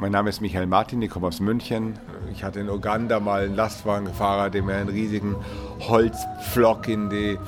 Mein 0.00 0.12
Name 0.12 0.30
ist 0.30 0.40
Michael 0.40 0.66
Martin, 0.66 1.02
ich 1.02 1.10
komme 1.10 1.26
aus 1.26 1.40
München. 1.40 1.98
Ich 2.32 2.42
hatte 2.42 2.58
in 2.58 2.70
Uganda 2.70 3.20
mal 3.20 3.44
einen 3.44 3.54
Lastwagenfahrer, 3.54 4.48
der 4.48 4.62
mir 4.62 4.76
einen 4.76 4.88
riesigen 4.88 5.36
Holzpflock 5.80 6.88
in 6.88 7.10
die 7.10 7.38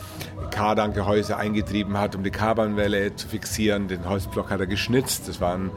Kardankgehäuse 0.51 1.39
eingetrieben 1.39 1.97
hat, 1.97 2.15
um 2.15 2.23
die 2.23 2.31
Kardanwelle 2.31 3.17
zu 3.17 3.27
fixieren. 3.27 3.89
Den 3.89 4.07
Holzblock 4.07 4.51
hat 4.51 4.61
er 4.61 4.67
geschnitzt. 4.67 5.29
Das 5.29 5.41
war 5.41 5.55
ein 5.55 5.71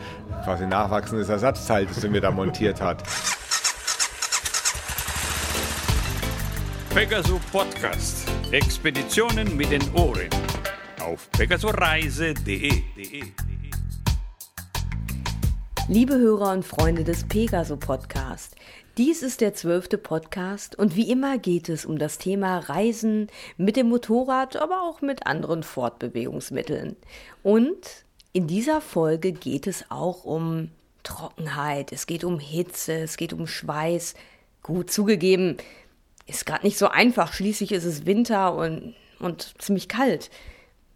quasi 0.43 0.67
nachwachsendes 0.67 1.29
Ersatzteil, 1.29 1.85
das 1.85 2.03
er 2.03 2.09
mir 2.09 2.19
da 2.19 2.31
montiert 2.31 2.82
hat. 2.82 3.04
Pegasus 6.94 7.39
Podcast. 7.54 8.28
Expeditionen 8.52 9.55
mit 9.55 9.71
den 9.71 9.94
Ohren. 9.94 10.28
Auf 11.00 11.32
pegasoreise.de. 11.32 12.84
Liebe 15.88 16.17
Hörer 16.17 16.52
und 16.52 16.65
Freunde 16.65 17.04
des 17.04 17.25
Pegaso 17.25 17.77
Podcast, 17.77 18.55
dies 18.97 19.21
ist 19.21 19.39
der 19.39 19.54
zwölfte 19.54 20.00
Podcast 20.00 20.75
und 20.75 20.96
wie 20.96 21.11
immer 21.11 21.37
geht 21.37 21.69
es 21.69 21.86
um 21.86 22.00
das 22.00 22.18
Thema 22.18 22.57
Reisen 22.57 23.27
mit 23.57 23.75
dem 23.75 23.89
Motorrad, 23.89 24.55
aber 24.55 24.82
auch 24.82 25.01
mit 25.01 25.27
anderen 25.27 25.61
Fortbewegungsmitteln. 25.61 26.96
Und 27.43 28.04
in 28.33 28.47
dieser 28.47 28.82
Folge 28.82 29.32
geht 29.32 29.68
es 29.68 29.86
auch 29.89 30.25
um 30.25 30.71
Trockenheit, 31.04 31.91
es 31.91 32.08
geht 32.08 32.23
um 32.23 32.39
Hitze, 32.39 32.94
es 32.94 33.16
geht 33.16 33.31
um 33.31 33.45
Schweiß. 33.45 34.16
Gut 34.63 34.89
zugegeben, 34.89 35.58
ist 36.25 36.47
gerade 36.47 36.66
nicht 36.66 36.80
so 36.80 36.88
einfach, 36.88 37.31
schließlich 37.31 37.72
ist 37.72 37.86
es 37.86 38.08
Winter 38.08 38.55
und, 38.55 38.95
und 39.19 39.53
ziemlich 39.59 39.88
kalt. 39.88 40.31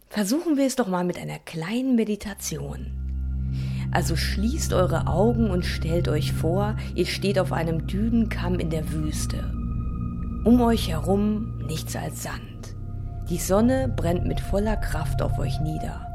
Versuchen 0.08 0.56
wir 0.56 0.66
es 0.66 0.74
doch 0.74 0.88
mal 0.88 1.04
mit 1.04 1.16
einer 1.16 1.38
kleinen 1.38 1.94
Meditation. 1.94 2.99
Also 3.92 4.16
schließt 4.16 4.72
eure 4.72 5.06
Augen 5.06 5.50
und 5.50 5.64
stellt 5.64 6.08
euch 6.08 6.32
vor, 6.32 6.76
ihr 6.94 7.06
steht 7.06 7.38
auf 7.38 7.52
einem 7.52 7.86
Dünenkamm 7.86 8.58
in 8.58 8.70
der 8.70 8.92
Wüste. 8.92 9.38
Um 10.44 10.60
euch 10.60 10.88
herum 10.88 11.58
nichts 11.66 11.96
als 11.96 12.22
Sand. 12.22 12.76
Die 13.28 13.38
Sonne 13.38 13.92
brennt 13.94 14.26
mit 14.26 14.40
voller 14.40 14.76
Kraft 14.76 15.22
auf 15.22 15.38
euch 15.38 15.60
nieder. 15.60 16.06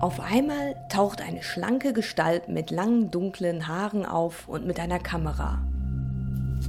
Auf 0.00 0.18
einmal 0.20 0.76
taucht 0.88 1.20
eine 1.20 1.42
schlanke 1.42 1.92
Gestalt 1.92 2.48
mit 2.48 2.70
langen 2.70 3.10
dunklen 3.10 3.68
Haaren 3.68 4.06
auf 4.06 4.48
und 4.48 4.66
mit 4.66 4.80
einer 4.80 4.98
Kamera. 4.98 5.58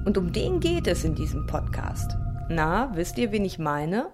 Und 0.05 0.17
um 0.17 0.33
den 0.33 0.59
geht 0.59 0.87
es 0.87 1.05
in 1.05 1.15
diesem 1.15 1.47
Podcast. 1.47 2.17
Na, 2.49 2.91
wisst 2.93 3.17
ihr, 3.17 3.31
wen 3.31 3.45
ich 3.45 3.57
meine? 3.57 4.07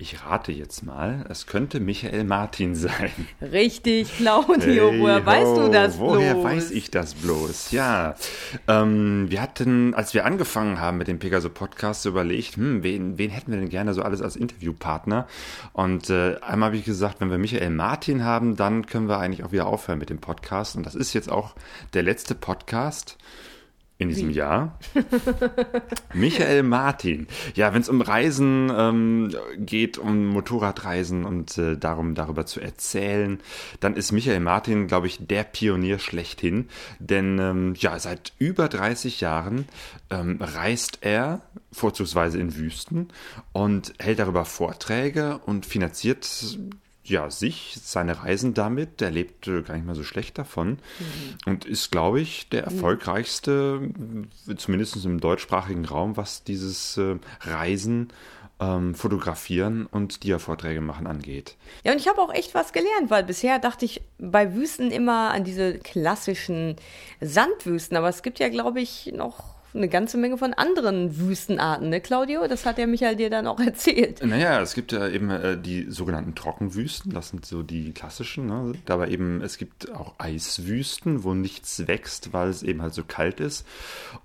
Ich 0.00 0.24
rate 0.24 0.52
jetzt 0.52 0.84
mal, 0.84 1.24
es 1.28 1.46
könnte 1.46 1.80
Michael 1.80 2.22
Martin 2.22 2.76
sein. 2.76 3.10
Richtig, 3.42 4.16
Claudio, 4.16 4.92
hey, 4.92 5.00
woher 5.00 5.22
ho, 5.22 5.26
weißt 5.26 5.56
du 5.56 5.68
das 5.72 5.96
bloß? 5.96 6.08
Woher 6.10 6.40
weiß 6.40 6.70
ich 6.70 6.92
das 6.92 7.14
bloß? 7.14 7.72
Ja, 7.72 8.14
ähm, 8.68 9.26
wir 9.28 9.42
hatten, 9.42 9.94
als 9.94 10.14
wir 10.14 10.24
angefangen 10.24 10.78
haben 10.78 10.98
mit 10.98 11.08
dem 11.08 11.18
Pegaso 11.18 11.50
Podcast, 11.50 12.06
überlegt, 12.06 12.54
hm, 12.54 12.84
wen, 12.84 13.18
wen 13.18 13.30
hätten 13.30 13.50
wir 13.50 13.58
denn 13.58 13.70
gerne 13.70 13.92
so 13.92 14.02
alles 14.02 14.22
als 14.22 14.36
Interviewpartner? 14.36 15.26
Und 15.72 16.10
äh, 16.10 16.36
einmal 16.42 16.68
habe 16.68 16.76
ich 16.76 16.84
gesagt, 16.84 17.20
wenn 17.20 17.32
wir 17.32 17.38
Michael 17.38 17.70
Martin 17.70 18.22
haben, 18.22 18.54
dann 18.54 18.86
können 18.86 19.08
wir 19.08 19.18
eigentlich 19.18 19.42
auch 19.42 19.50
wieder 19.50 19.66
aufhören 19.66 19.98
mit 19.98 20.10
dem 20.10 20.20
Podcast. 20.20 20.76
Und 20.76 20.86
das 20.86 20.94
ist 20.94 21.12
jetzt 21.12 21.28
auch 21.28 21.56
der 21.94 22.04
letzte 22.04 22.36
Podcast 22.36 23.18
in 23.98 24.08
diesem 24.08 24.28
Wie? 24.28 24.34
Jahr. 24.34 24.78
Michael 26.14 26.62
Martin. 26.62 27.26
Ja, 27.54 27.74
wenn 27.74 27.80
es 27.80 27.88
um 27.88 28.00
Reisen 28.00 28.72
ähm, 28.74 29.34
geht, 29.56 29.98
um 29.98 30.28
Motorradreisen 30.28 31.24
und 31.24 31.58
äh, 31.58 31.76
darum, 31.76 32.14
darüber 32.14 32.46
zu 32.46 32.60
erzählen, 32.60 33.40
dann 33.80 33.96
ist 33.96 34.12
Michael 34.12 34.38
Martin, 34.38 34.86
glaube 34.86 35.08
ich, 35.08 35.26
der 35.26 35.42
Pionier 35.42 35.98
schlechthin. 35.98 36.68
Denn 37.00 37.40
ähm, 37.40 37.74
ja, 37.76 37.98
seit 37.98 38.32
über 38.38 38.68
30 38.68 39.20
Jahren 39.20 39.66
ähm, 40.10 40.38
reist 40.40 40.98
er 41.00 41.42
vorzugsweise 41.72 42.38
in 42.38 42.56
Wüsten 42.56 43.08
und 43.52 43.94
hält 43.98 44.20
darüber 44.20 44.44
Vorträge 44.44 45.38
und 45.44 45.66
finanziert 45.66 46.24
ja, 47.08 47.30
sich, 47.30 47.78
seine 47.82 48.22
Reisen 48.22 48.54
damit. 48.54 49.00
Der 49.00 49.10
lebt 49.10 49.46
äh, 49.48 49.62
gar 49.62 49.74
nicht 49.74 49.86
mal 49.86 49.94
so 49.94 50.04
schlecht 50.04 50.38
davon 50.38 50.70
mhm. 50.70 50.78
und 51.46 51.64
ist, 51.64 51.90
glaube 51.90 52.20
ich, 52.20 52.48
der 52.48 52.64
erfolgreichste, 52.64 53.90
zumindest 54.56 55.04
im 55.04 55.20
deutschsprachigen 55.20 55.84
Raum, 55.84 56.16
was 56.16 56.44
dieses 56.44 56.96
äh, 56.96 57.16
Reisen 57.40 58.08
ähm, 58.60 58.94
Fotografieren 58.94 59.86
und 59.86 60.24
Dia-Vorträge 60.24 60.80
machen 60.80 61.06
angeht. 61.06 61.56
Ja, 61.84 61.92
und 61.92 61.98
ich 61.98 62.08
habe 62.08 62.20
auch 62.20 62.32
echt 62.32 62.54
was 62.54 62.72
gelernt, 62.72 63.10
weil 63.10 63.24
bisher 63.24 63.58
dachte 63.58 63.84
ich 63.84 64.02
bei 64.18 64.54
Wüsten 64.54 64.90
immer 64.90 65.30
an 65.30 65.44
diese 65.44 65.78
klassischen 65.78 66.76
Sandwüsten, 67.20 67.96
aber 67.96 68.08
es 68.08 68.22
gibt 68.22 68.38
ja, 68.38 68.48
glaube 68.48 68.80
ich, 68.80 69.12
noch 69.14 69.57
eine 69.74 69.88
ganze 69.88 70.16
Menge 70.16 70.38
von 70.38 70.54
anderen 70.54 71.18
Wüstenarten, 71.18 71.90
ne, 71.90 72.00
Claudio? 72.00 72.46
Das 72.48 72.64
hat 72.64 72.78
der 72.78 72.86
Michael 72.86 73.16
dir 73.16 73.30
dann 73.30 73.46
auch 73.46 73.60
erzählt. 73.64 74.24
Naja, 74.24 74.60
es 74.60 74.74
gibt 74.74 74.92
ja 74.92 75.08
eben 75.08 75.30
äh, 75.30 75.58
die 75.58 75.86
sogenannten 75.90 76.34
Trockenwüsten, 76.34 77.12
das 77.12 77.30
sind 77.30 77.44
so 77.44 77.62
die 77.62 77.92
klassischen. 77.92 78.46
Ne? 78.46 78.72
Aber 78.88 79.08
eben, 79.08 79.40
es 79.42 79.58
gibt 79.58 79.92
auch 79.92 80.14
Eiswüsten, 80.18 81.24
wo 81.24 81.34
nichts 81.34 81.86
wächst, 81.86 82.32
weil 82.32 82.48
es 82.48 82.62
eben 82.62 82.82
halt 82.82 82.94
so 82.94 83.04
kalt 83.04 83.40
ist. 83.40 83.66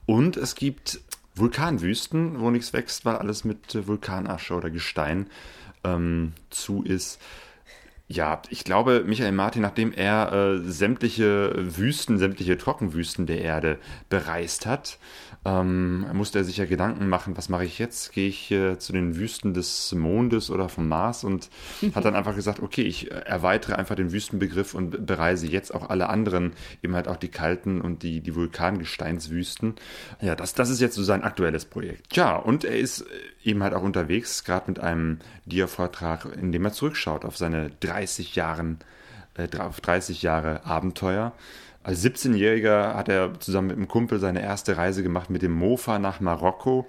Und 0.05 0.37
es 0.37 0.55
gibt 0.55 1.01
Vulkanwüsten, 1.35 2.39
wo 2.39 2.51
nichts 2.51 2.73
wächst, 2.73 3.05
weil 3.05 3.17
alles 3.17 3.43
mit 3.43 3.75
äh, 3.75 3.87
Vulkanasche 3.87 4.53
oder 4.53 4.69
Gestein 4.69 5.27
ähm, 5.83 6.33
zu 6.49 6.83
ist. 6.83 7.19
Ja, 8.07 8.41
ich 8.49 8.63
glaube, 8.63 9.03
Michael 9.05 9.31
Martin, 9.31 9.61
nachdem 9.61 9.93
er 9.93 10.33
äh, 10.33 10.69
sämtliche 10.69 11.53
Wüsten, 11.77 12.17
sämtliche 12.17 12.57
Trockenwüsten 12.57 13.25
der 13.25 13.41
Erde 13.41 13.79
bereist 14.09 14.65
hat, 14.65 14.99
ähm, 15.45 16.05
musste 16.13 16.39
er 16.39 16.43
sich 16.45 16.57
ja 16.57 16.65
Gedanken 16.65 17.09
machen, 17.09 17.35
was 17.35 17.49
mache 17.49 17.65
ich 17.65 17.79
jetzt? 17.79 18.13
Gehe 18.13 18.29
ich 18.29 18.49
äh, 18.51 18.77
zu 18.79 18.93
den 18.93 19.17
Wüsten 19.17 19.53
des 19.53 19.93
Mondes 19.93 20.49
oder 20.49 20.69
vom 20.69 20.87
Mars 20.87 21.23
und 21.23 21.49
hat 21.95 22.05
dann 22.05 22.15
einfach 22.15 22.35
gesagt, 22.35 22.61
okay, 22.61 22.83
ich 22.83 23.11
äh, 23.11 23.15
erweitere 23.25 23.75
einfach 23.75 23.95
den 23.95 24.11
Wüstenbegriff 24.11 24.73
und 24.73 25.05
bereise 25.05 25.47
jetzt 25.47 25.73
auch 25.73 25.89
alle 25.89 26.09
anderen, 26.09 26.53
eben 26.81 26.95
halt 26.95 27.07
auch 27.07 27.17
die 27.17 27.27
kalten 27.27 27.81
und 27.81 28.03
die, 28.03 28.21
die 28.21 28.35
Vulkangesteinswüsten. 28.35 29.75
Ja, 30.21 30.35
das, 30.35 30.53
das 30.53 30.69
ist 30.69 30.79
jetzt 30.79 30.95
so 30.95 31.03
sein 31.03 31.23
aktuelles 31.23 31.65
Projekt. 31.65 32.15
Ja, 32.15 32.35
und 32.35 32.63
er 32.63 32.77
ist 32.77 33.01
äh, 33.01 33.05
eben 33.49 33.63
halt 33.63 33.73
auch 33.73 33.83
unterwegs, 33.83 34.45
gerade 34.45 34.65
mit 34.67 34.79
einem 34.79 35.19
Dia-Vortrag, 35.45 36.25
in 36.37 36.53
dem 36.53 36.63
er 36.63 36.71
zurückschaut 36.71 37.25
auf 37.25 37.35
seine 37.35 37.69
30 37.93 38.35
Jahren, 38.35 38.79
äh, 39.35 39.47
30 39.47 40.21
Jahre 40.23 40.65
Abenteuer. 40.65 41.33
Als 41.83 42.03
17-Jähriger 42.03 42.95
hat 42.95 43.09
er 43.09 43.39
zusammen 43.39 43.67
mit 43.67 43.77
einem 43.77 43.87
Kumpel 43.87 44.19
seine 44.19 44.41
erste 44.41 44.77
Reise 44.77 45.03
gemacht 45.03 45.29
mit 45.29 45.41
dem 45.41 45.51
Mofa 45.51 45.99
nach 45.99 46.19
Marokko. 46.21 46.87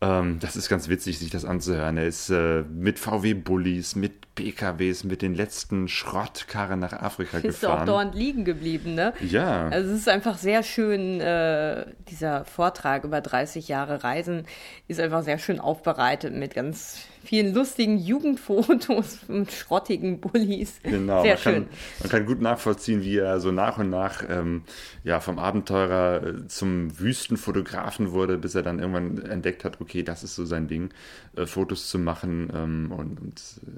Ähm, 0.00 0.38
das 0.40 0.56
ist 0.56 0.68
ganz 0.68 0.88
witzig, 0.88 1.18
sich 1.18 1.30
das 1.30 1.44
anzuhören. 1.44 1.96
Er 1.96 2.06
ist 2.06 2.30
äh, 2.30 2.62
mit 2.62 2.98
VW-Bullis, 2.98 3.96
mit 3.96 4.12
PKWs, 4.38 5.04
mit 5.04 5.22
den 5.22 5.34
letzten 5.34 5.88
Schrottkarren 5.88 6.78
nach 6.78 6.92
Afrika 6.92 7.38
ist 7.38 7.42
gefahren. 7.42 7.50
Ist 7.50 7.82
auch 7.82 7.84
dauernd 7.84 8.14
liegen 8.14 8.44
geblieben, 8.44 8.94
ne? 8.94 9.12
Ja. 9.20 9.68
Also 9.68 9.90
es 9.90 10.00
ist 10.00 10.08
einfach 10.08 10.38
sehr 10.38 10.62
schön, 10.62 11.20
äh, 11.20 11.86
dieser 12.08 12.44
Vortrag 12.44 13.04
über 13.04 13.20
30 13.20 13.68
Jahre 13.68 14.04
Reisen 14.04 14.44
ist 14.86 15.00
einfach 15.00 15.22
sehr 15.22 15.38
schön 15.38 15.58
aufbereitet 15.58 16.34
mit 16.34 16.54
ganz 16.54 17.08
vielen 17.28 17.52
lustigen 17.54 17.98
Jugendfotos 17.98 19.18
und 19.28 19.52
schrottigen 19.52 20.20
Bullis. 20.20 20.80
Genau, 20.82 21.22
Sehr 21.22 21.34
man, 21.34 21.42
schön. 21.42 21.54
Kann, 21.54 21.68
man 22.00 22.08
kann 22.10 22.26
gut 22.26 22.40
nachvollziehen, 22.40 23.02
wie 23.02 23.18
er 23.18 23.40
so 23.40 23.52
nach 23.52 23.78
und 23.78 23.90
nach 23.90 24.22
ähm, 24.28 24.62
ja, 25.04 25.20
vom 25.20 25.38
Abenteurer 25.38 26.26
äh, 26.26 26.46
zum 26.48 26.98
Wüstenfotografen 26.98 28.12
wurde, 28.12 28.38
bis 28.38 28.54
er 28.54 28.62
dann 28.62 28.78
irgendwann 28.78 29.18
entdeckt 29.18 29.64
hat, 29.64 29.80
okay, 29.80 30.02
das 30.02 30.22
ist 30.22 30.36
so 30.36 30.44
sein 30.44 30.68
Ding, 30.68 30.90
äh, 31.36 31.46
Fotos 31.46 31.88
zu 31.88 31.98
machen 31.98 32.50
ähm, 32.54 32.92
und, 32.92 33.20
und 33.20 33.40
äh, 33.66 33.70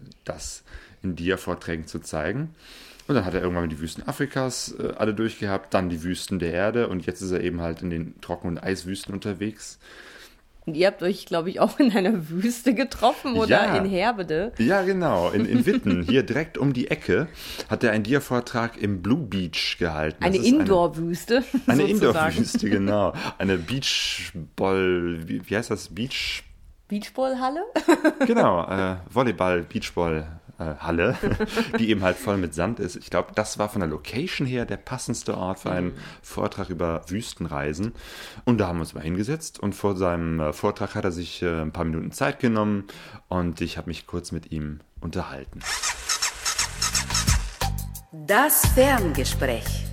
in 1.03 1.16
Dia-Vorträgen 1.16 1.87
zu 1.87 2.00
zeigen. 2.00 2.55
Und 3.09 3.16
dann 3.16 3.25
hat 3.25 3.34
er 3.34 3.43
irgendwann 3.43 3.69
die 3.69 3.81
Wüsten 3.81 4.06
Afrikas 4.06 4.75
äh, 4.78 4.93
alle 4.97 5.15
durchgehabt, 5.15 5.75
dann 5.75 5.88
die 5.88 6.03
Wüsten 6.05 6.38
der 6.38 6.53
Erde 6.53 6.88
und 6.88 7.06
jetzt 7.06 7.22
ist 7.22 7.33
er 7.33 7.41
eben 7.41 7.61
halt 7.61 7.82
in 7.82 7.91
den 7.91 8.20
Trocken- 8.20 8.47
und 8.47 8.58
Eiswüsten 8.58 9.12
unterwegs. 9.12 9.81
Und 10.67 10.76
ihr 10.76 10.87
habt 10.87 11.02
euch, 11.02 11.26
glaube 11.26 11.50
ich, 11.50 11.58
auch 11.58 11.81
in 11.81 11.91
einer 11.91 12.29
Wüste 12.29 12.75
getroffen 12.75 13.35
oder 13.35 13.49
ja. 13.49 13.76
in 13.76 13.87
Herbede. 13.87 14.52
Ja, 14.58 14.82
genau, 14.82 15.31
in, 15.31 15.44
in 15.47 15.67
Witten, 15.67 16.02
hier 16.02 16.23
direkt 16.23 16.58
um 16.58 16.73
die 16.73 16.88
Ecke, 16.88 17.26
hat 17.69 17.82
er 17.82 17.93
einen 17.93 18.05
Dia-Vortrag 18.05 18.81
im 18.81 19.03
Blue 19.03 19.26
Beach 19.26 19.79
gehalten. 19.79 20.23
Eine 20.23 20.37
Indoor-Wüste. 20.37 21.43
Eine, 21.67 21.82
eine 21.82 21.91
Indoor-Wüste, 21.91 22.70
genau. 22.70 23.14
Eine 23.38 23.56
Beachball, 23.56 25.19
wie, 25.26 25.49
wie 25.49 25.56
heißt 25.56 25.70
das? 25.70 25.88
Beach. 25.88 26.44
Beachballhalle? 26.87 27.64
genau, 28.26 28.64
äh, 28.69 28.96
Volleyball, 29.08 29.62
Beachball 29.62 30.39
Halle, 30.60 31.16
die 31.78 31.88
eben 31.90 32.02
halt 32.02 32.16
voll 32.16 32.36
mit 32.36 32.54
Sand 32.54 32.80
ist. 32.80 32.96
Ich 32.96 33.10
glaube, 33.10 33.32
das 33.34 33.58
war 33.58 33.68
von 33.68 33.80
der 33.80 33.88
Location 33.88 34.46
her 34.46 34.66
der 34.66 34.76
passendste 34.76 35.36
Ort 35.36 35.60
für 35.60 35.70
einen 35.70 35.88
mhm. 35.88 35.98
Vortrag 36.22 36.70
über 36.70 37.02
Wüstenreisen. 37.08 37.92
Und 38.44 38.58
da 38.58 38.68
haben 38.68 38.76
wir 38.76 38.82
uns 38.82 38.94
mal 38.94 39.02
hingesetzt 39.02 39.58
und 39.60 39.74
vor 39.74 39.96
seinem 39.96 40.40
äh, 40.40 40.52
Vortrag 40.52 40.94
hat 40.94 41.04
er 41.04 41.12
sich 41.12 41.42
äh, 41.42 41.60
ein 41.60 41.72
paar 41.72 41.84
Minuten 41.84 42.12
Zeit 42.12 42.40
genommen 42.40 42.84
und 43.28 43.60
ich 43.60 43.78
habe 43.78 43.88
mich 43.88 44.06
kurz 44.06 44.32
mit 44.32 44.52
ihm 44.52 44.80
unterhalten. 45.00 45.60
Das 48.26 48.66
Ferngespräch. 48.74 49.89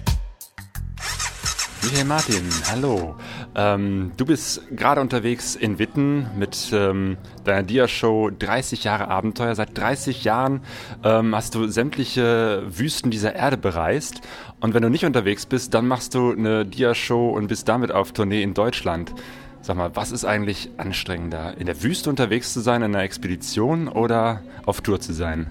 Michael 1.88 2.06
Martin, 2.06 2.50
hallo. 2.70 3.16
Ähm, 3.56 4.12
du 4.18 4.26
bist 4.26 4.62
gerade 4.76 5.00
unterwegs 5.00 5.56
in 5.56 5.80
Witten 5.80 6.28
mit 6.38 6.70
ähm, 6.74 7.16
deiner 7.46 7.64
Dia-Show 7.64 8.30
30 8.38 8.84
Jahre 8.84 9.08
Abenteuer. 9.08 9.56
Seit 9.56 9.78
30 9.78 10.26
Jahren 10.26 10.64
ähm, 11.06 11.34
hast 11.34 11.56
du 11.56 11.70
sämtliche 11.70 12.64
Wüsten 12.68 13.10
dieser 13.10 13.36
Erde 13.38 13.56
bereist. 13.56 14.20
Und 14.60 14.74
wenn 14.74 14.84
du 14.84 14.90
nicht 14.90 15.06
unterwegs 15.06 15.46
bist, 15.46 15.74
dann 15.74 15.88
machst 15.88 16.14
du 16.14 16.34
eine 16.34 16.66
Dia-Show 16.66 17.30
und 17.30 17.48
bist 17.48 17.70
damit 17.70 17.94
auf 17.94 18.12
Tournee 18.12 18.44
in 18.44 18.54
Deutschland. 18.54 19.14
Sag 19.62 19.78
mal, 19.78 19.96
was 19.96 20.12
ist 20.12 20.26
eigentlich 20.26 20.72
anstrengender? 20.76 21.56
In 21.58 21.68
der 21.68 21.82
Wüste 21.84 22.10
unterwegs 22.10 22.52
zu 22.52 22.60
sein, 22.60 22.82
in 22.82 22.94
einer 22.96 23.06
Expedition 23.06 23.88
oder 23.88 24.42
auf 24.66 24.82
Tour 24.82 25.00
zu 25.00 25.14
sein? 25.14 25.48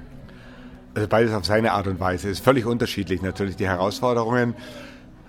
Also 0.92 1.08
beides 1.08 1.32
auf 1.32 1.46
seine 1.46 1.72
Art 1.72 1.86
und 1.86 1.98
Weise. 1.98 2.28
Ist 2.28 2.44
völlig 2.44 2.66
unterschiedlich 2.66 3.22
natürlich 3.22 3.56
die 3.56 3.66
Herausforderungen. 3.66 4.54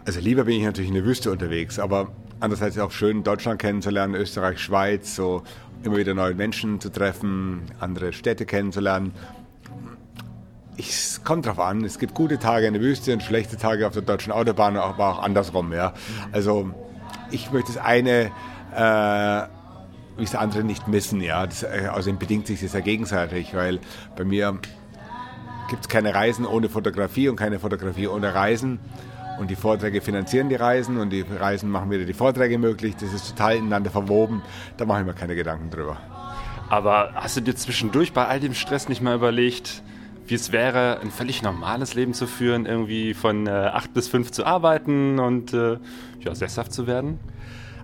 Also 0.08 0.22
lieber 0.22 0.46
bin 0.46 0.56
ich 0.56 0.64
natürlich 0.64 0.88
in 0.88 0.94
der 0.96 1.04
Wüste 1.04 1.30
unterwegs, 1.30 1.80
aber 1.80 2.14
andererseits 2.40 2.80
auch 2.80 2.92
schön, 2.92 3.24
Deutschland 3.24 3.60
kennenzulernen, 3.60 4.16
Österreich, 4.16 4.58
Schweiz, 4.58 5.18
so 5.18 5.44
immer 5.84 5.98
wieder 5.98 6.14
neue 6.14 6.34
Menschen 6.34 6.80
zu 6.80 6.90
treffen, 6.90 7.64
andere 7.82 8.14
Städte 8.14 8.46
kennenzulernen. 8.46 9.12
Es 10.78 11.26
kommt 11.26 11.46
drauf 11.46 11.60
an. 11.60 11.84
Es 11.84 12.00
gibt 12.00 12.14
gute 12.14 12.40
Tage 12.40 12.68
in 12.68 12.74
der 12.74 12.82
Wüste 12.82 13.12
und 13.12 13.22
schlechte 13.22 13.58
Tage 13.58 13.86
auf 13.86 13.92
der 13.92 14.02
deutschen 14.02 14.32
Autobahn, 14.32 14.78
aber 14.78 15.10
auch 15.10 15.20
andersrum. 15.22 15.74
Ja. 15.74 15.94
Also 16.32 16.72
ich 17.30 17.52
möchte 17.52 17.74
das 17.74 17.84
eine 17.84 18.32
äh, 18.78 19.48
wie 20.18 20.24
das 20.24 20.36
andere 20.36 20.64
nicht 20.64 20.88
missen. 20.88 21.20
Ja. 21.20 21.46
Das, 21.46 21.66
außerdem 21.66 22.18
bedingt 22.18 22.48
sich 22.48 22.62
das 22.62 22.72
ja 22.72 22.80
gegenseitig, 22.80 23.54
weil 23.54 23.80
bei 24.16 24.24
mir 24.24 24.58
gibt 25.70 25.82
es 25.82 25.90
keine 25.90 26.16
Reisen 26.16 26.46
ohne 26.46 26.70
Fotografie 26.70 27.28
und 27.28 27.36
keine 27.36 27.60
Fotografie 27.60 28.08
ohne 28.08 28.34
Reisen. 28.34 28.80
Und 29.40 29.50
die 29.52 29.56
Vorträge 29.56 30.02
finanzieren 30.02 30.50
die 30.50 30.56
Reisen 30.56 30.98
und 30.98 31.12
die 31.12 31.22
Reisen 31.22 31.70
machen 31.70 31.92
wieder 31.92 32.06
die 32.06 32.14
Vorträge 32.14 32.58
möglich. 32.58 32.96
Das 32.96 33.14
ist 33.14 33.30
total 33.30 33.58
ineinander 33.58 33.92
verwoben. 33.92 34.42
Da 34.78 34.86
mache 34.86 35.02
ich 35.02 35.06
mir 35.06 35.14
keine 35.14 35.36
Gedanken 35.36 35.70
drüber. 35.70 35.98
Aber 36.70 37.12
hast 37.16 37.38
du 37.38 37.42
dir 37.42 37.56
zwischendurch 37.56 38.14
bei 38.14 38.26
all 38.26 38.40
dem 38.40 38.54
Stress 38.54 38.90
nicht 38.90 39.02
mal 39.02 39.16
überlegt, 39.16 39.84
wie 40.26 40.36
es 40.36 40.52
wäre, 40.52 41.00
ein 41.02 41.12
völlig 41.12 41.42
normales 41.42 41.94
Leben 41.94 42.14
zu 42.14 42.28
führen, 42.28 42.66
irgendwie 42.66 43.14
von 43.14 43.48
äh, 43.48 43.52
8 43.52 43.94
bis 43.94 44.10
5 44.10 44.32
zu 44.32 44.46
arbeiten 44.46 45.20
und 45.20 45.54
äh, 45.54 45.78
ja, 46.20 46.36
sesshaft 46.36 46.74
zu 46.74 46.88
werden? 46.88 47.20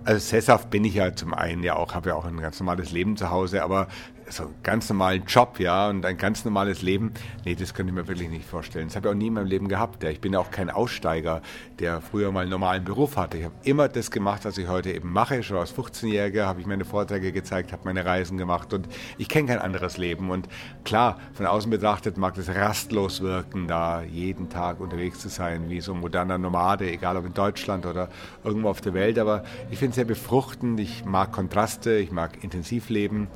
Also 0.04 0.18
sesshaft 0.18 0.68
bin 0.68 0.84
ich 0.84 0.94
ja 0.94 1.14
zum 1.14 1.32
einen 1.32 1.62
ja 1.62 1.76
auch, 1.76 1.94
habe 1.94 2.10
ja 2.10 2.14
auch 2.14 2.26
ein 2.26 2.38
ganz 2.38 2.60
normales 2.60 2.92
Leben 2.92 3.16
zu 3.16 3.30
Hause, 3.30 3.62
aber 3.62 3.88
so 4.36 4.44
einen 4.44 4.54
ganz 4.62 4.88
normalen 4.88 5.24
Job, 5.26 5.60
ja, 5.60 5.88
und 5.88 6.04
ein 6.04 6.16
ganz 6.16 6.44
normales 6.44 6.82
Leben, 6.82 7.12
nee, 7.44 7.54
das 7.54 7.74
könnte 7.74 7.90
ich 7.90 7.94
mir 7.94 8.06
wirklich 8.08 8.28
nicht 8.28 8.44
vorstellen. 8.44 8.88
Das 8.88 8.96
habe 8.96 9.08
ich 9.08 9.14
auch 9.14 9.16
nie 9.16 9.28
in 9.28 9.34
meinem 9.34 9.46
Leben 9.46 9.68
gehabt. 9.68 10.02
Ja. 10.02 10.10
Ich 10.10 10.20
bin 10.20 10.32
ja 10.32 10.38
auch 10.38 10.50
kein 10.50 10.70
Aussteiger, 10.70 11.42
der 11.78 12.00
früher 12.00 12.32
mal 12.32 12.40
einen 12.40 12.50
normalen 12.50 12.84
Beruf 12.84 13.16
hatte. 13.16 13.38
Ich 13.38 13.44
habe 13.44 13.54
immer 13.64 13.88
das 13.88 14.10
gemacht, 14.10 14.44
was 14.44 14.58
ich 14.58 14.68
heute 14.68 14.92
eben 14.92 15.12
mache. 15.12 15.42
Schon 15.42 15.58
als 15.58 15.74
15-Jähriger 15.74 16.46
habe 16.46 16.60
ich 16.60 16.66
meine 16.66 16.84
Vorträge 16.84 17.32
gezeigt, 17.32 17.72
habe 17.72 17.82
meine 17.84 18.04
Reisen 18.04 18.38
gemacht 18.38 18.72
und 18.72 18.88
ich 19.18 19.28
kenne 19.28 19.48
kein 19.48 19.58
anderes 19.58 19.96
Leben. 19.96 20.30
Und 20.30 20.48
klar, 20.84 21.18
von 21.32 21.46
außen 21.46 21.70
betrachtet 21.70 22.16
mag 22.16 22.34
das 22.34 22.48
rastlos 22.48 23.20
wirken, 23.20 23.68
da 23.68 24.02
jeden 24.02 24.48
Tag 24.50 24.80
unterwegs 24.80 25.20
zu 25.20 25.28
sein, 25.28 25.70
wie 25.70 25.80
so 25.80 25.94
ein 25.94 26.00
moderner 26.00 26.38
Nomade, 26.38 26.90
egal 26.90 27.16
ob 27.16 27.26
in 27.26 27.34
Deutschland 27.34 27.86
oder 27.86 28.08
irgendwo 28.42 28.68
auf 28.68 28.80
der 28.80 28.94
Welt. 28.94 29.18
Aber 29.18 29.44
ich 29.70 29.78
finde 29.78 29.90
es 29.90 29.96
sehr 29.96 30.04
befruchtend. 30.04 30.80
Ich 30.80 31.04
mag 31.04 31.32
Kontraste, 31.32 31.96
ich 31.96 32.10
mag 32.10 32.42
Intensivleben. 32.42 33.28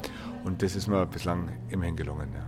Und 0.49 0.63
das 0.63 0.75
ist 0.75 0.89
mir 0.89 1.05
bislang 1.05 1.51
immerhin 1.69 1.95
gelungen. 1.95 2.31
Ja. 2.35 2.47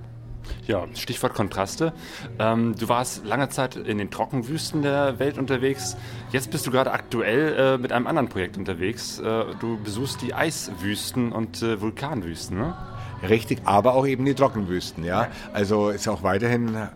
Ja, 0.67 0.87
Stichwort 0.95 1.35
Kontraste. 1.35 1.93
Ähm, 2.39 2.75
du 2.79 2.89
warst 2.89 3.27
lange 3.27 3.51
Zeit 3.51 3.77
in 3.77 3.99
den 3.99 4.11
Trockenwüsten 4.11 4.81
der 4.81 5.19
Welt 5.19 5.37
unterwegs. 5.37 5.99
Jetzt 6.33 6.51
bist 6.51 6.67
du 6.67 6.71
gerade 6.71 6.93
aktuell 6.93 7.75
äh, 7.75 7.79
mit 7.79 7.93
einem 7.93 8.07
anderen 8.07 8.31
Projekt 8.31 8.57
unterwegs. 8.57 9.19
Äh, 9.19 9.45
du 9.61 9.79
besuchst 9.85 10.23
die 10.23 10.33
Eiswüsten 10.33 11.31
und 11.33 11.63
äh, 11.63 11.79
Vulkanwüsten, 11.83 12.57
ne? 12.57 12.75
Richtig, 13.23 13.61
aber 13.67 13.95
auch 13.95 14.07
eben 14.07 14.25
die 14.25 14.35
Trockenwüsten, 14.35 15.05
ja. 15.05 15.29
Also 15.53 15.91
ist 15.91 16.09
auch 16.09 16.23
weiterhin 16.23 16.89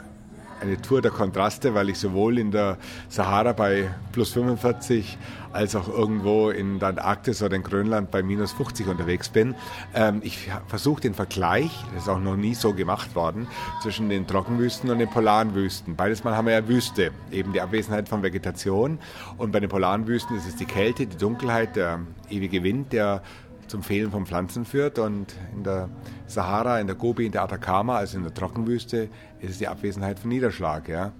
eine 0.60 0.80
Tour 0.80 1.02
der 1.02 1.10
Kontraste, 1.10 1.74
weil 1.74 1.88
ich 1.88 1.98
sowohl 1.98 2.38
in 2.38 2.50
der 2.50 2.78
Sahara 3.08 3.52
bei 3.52 3.90
plus 4.12 4.32
45 4.32 5.18
als 5.52 5.76
auch 5.76 5.88
irgendwo 5.88 6.50
in 6.50 6.80
der 6.80 6.88
Antarktis 6.88 7.42
oder 7.42 7.54
in 7.54 7.62
Grönland 7.62 8.10
bei 8.10 8.22
minus 8.22 8.52
50 8.52 8.88
unterwegs 8.88 9.28
bin. 9.28 9.54
Ähm, 9.94 10.20
ich 10.24 10.50
versuche 10.66 11.00
den 11.00 11.14
Vergleich, 11.14 11.70
das 11.94 12.04
ist 12.04 12.08
auch 12.08 12.18
noch 12.18 12.36
nie 12.36 12.54
so 12.54 12.74
gemacht 12.74 13.14
worden, 13.14 13.46
zwischen 13.80 14.08
den 14.08 14.26
Trockenwüsten 14.26 14.90
und 14.90 14.98
den 14.98 15.08
polaren 15.08 15.54
Wüsten. 15.54 15.94
Beides 15.94 16.24
Mal 16.24 16.36
haben 16.36 16.46
wir 16.46 16.54
ja 16.54 16.68
Wüste, 16.68 17.12
eben 17.30 17.52
die 17.52 17.60
Abwesenheit 17.60 18.08
von 18.08 18.22
Vegetation. 18.22 18.98
Und 19.38 19.52
bei 19.52 19.60
den 19.60 19.70
polaren 19.70 20.08
Wüsten 20.08 20.36
ist 20.36 20.48
es 20.48 20.56
die 20.56 20.66
Kälte, 20.66 21.06
die 21.06 21.16
Dunkelheit, 21.16 21.76
der 21.76 22.00
ewige 22.30 22.64
Wind, 22.64 22.92
der 22.92 23.22
zum 23.66 23.82
Fehlen 23.82 24.10
von 24.10 24.26
Pflanzen 24.26 24.64
führt. 24.64 24.98
Und 24.98 25.34
in 25.54 25.64
der 25.64 25.88
Sahara, 26.26 26.80
in 26.80 26.86
der 26.86 26.96
Gobi, 26.96 27.26
in 27.26 27.32
der 27.32 27.42
Atacama, 27.42 27.96
also 27.96 28.16
in 28.16 28.24
der 28.24 28.34
Trockenwüste, 28.34 29.08
ist 29.40 29.50
es 29.50 29.58
die 29.58 29.68
Abwesenheit 29.68 30.18
von 30.18 30.30
Niederschlag. 30.30 30.88
Ja? 30.88 31.12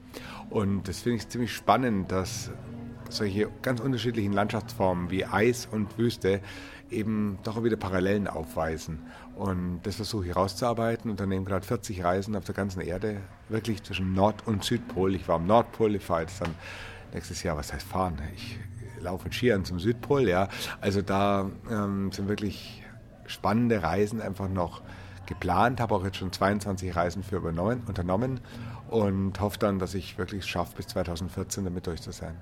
Und 0.51 0.89
das 0.89 1.01
finde 1.01 1.19
ich 1.19 1.29
ziemlich 1.29 1.53
spannend, 1.53 2.11
dass 2.13 2.51
solche 3.11 3.49
ganz 3.63 3.81
unterschiedlichen 3.81 4.33
Landschaftsformen 4.33 5.11
wie 5.11 5.25
Eis 5.25 5.67
und 5.71 5.99
Wüste 5.99 6.41
eben 6.91 7.39
doch 7.43 7.63
wieder 7.65 7.77
Parallelen 7.77 8.29
aufweisen. 8.29 9.01
Und 9.35 9.81
das 9.83 9.97
versuche 9.97 10.25
ich 10.25 10.35
herauszuarbeiten. 10.35 11.11
Unternehmen 11.11 11.45
gerade 11.45 11.67
40 11.67 12.05
Reisen 12.05 12.37
auf 12.37 12.45
der 12.45 12.55
ganzen 12.55 12.81
Erde, 12.81 13.21
wirklich 13.49 13.83
zwischen 13.83 14.13
Nord- 14.13 14.47
und 14.47 14.65
Südpol. 14.65 15.15
Ich 15.15 15.27
war 15.29 15.37
am 15.37 15.47
Nordpol, 15.47 15.95
ich 15.97 16.05
fahre 16.05 16.23
jetzt 16.23 16.41
dann 16.41 16.55
nächstes 17.13 17.43
Jahr, 17.43 17.57
was 17.57 17.73
heißt 17.73 17.87
fahren? 17.87 18.19
Ich 18.35 18.59
laufe 19.05 19.25
mit 19.25 19.35
Skiern 19.35 19.65
zum 19.65 19.79
Südpol, 19.79 20.29
ja. 20.29 20.49
Also 20.81 21.03
da 21.03 21.51
ähm, 21.71 22.11
sind 22.13 22.29
wirklich 22.29 22.83
spannende 23.27 23.83
Reisen 23.83 24.21
einfach 24.21 24.49
noch 24.49 24.83
geplant, 25.27 25.81
habe 25.81 25.95
auch 25.95 26.05
jetzt 26.05 26.19
schon 26.19 26.33
22 26.33 26.95
Reisen 26.95 27.23
für 27.23 27.41
unternommen 27.87 28.41
und 28.89 29.41
hoffe 29.41 29.59
dann, 29.59 29.79
dass 29.79 29.95
ich 29.95 30.19
wirklich 30.19 30.45
schaffe, 30.45 30.77
bis 30.77 30.89
2014 30.89 31.65
damit 31.65 31.87
durch 31.87 32.03
zu 32.03 32.13
sein. 32.13 32.35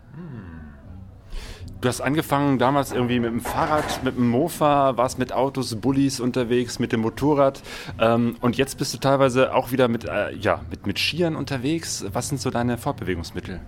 Du 1.81 1.89
hast 1.89 2.01
angefangen 2.01 2.59
damals 2.59 2.93
irgendwie 2.93 3.19
mit 3.19 3.31
dem 3.31 3.41
Fahrrad, 3.41 4.05
mit 4.05 4.17
dem 4.17 4.29
Mofa, 4.29 4.97
warst 4.97 5.19
mit 5.19 5.33
Autos, 5.33 5.75
Bullis 5.77 6.21
unterwegs, 6.21 6.79
mit 6.79 6.93
dem 6.93 7.01
Motorrad 7.01 7.63
ähm, 7.99 8.37
und 8.41 8.57
jetzt 8.57 8.79
bist 8.79 8.93
du 8.95 8.99
teilweise 8.99 9.55
auch 9.55 9.73
wieder 9.73 9.89
mit, 9.89 10.05
äh, 10.05 10.35
ja, 10.35 10.61
mit, 10.71 10.87
mit 10.87 10.99
Skiern 10.99 11.35
unterwegs. 11.35 12.05
Was 12.13 12.29
sind 12.29 12.41
so 12.41 12.51
deine 12.51 12.77
Fortbewegungsmittel? 12.77 13.61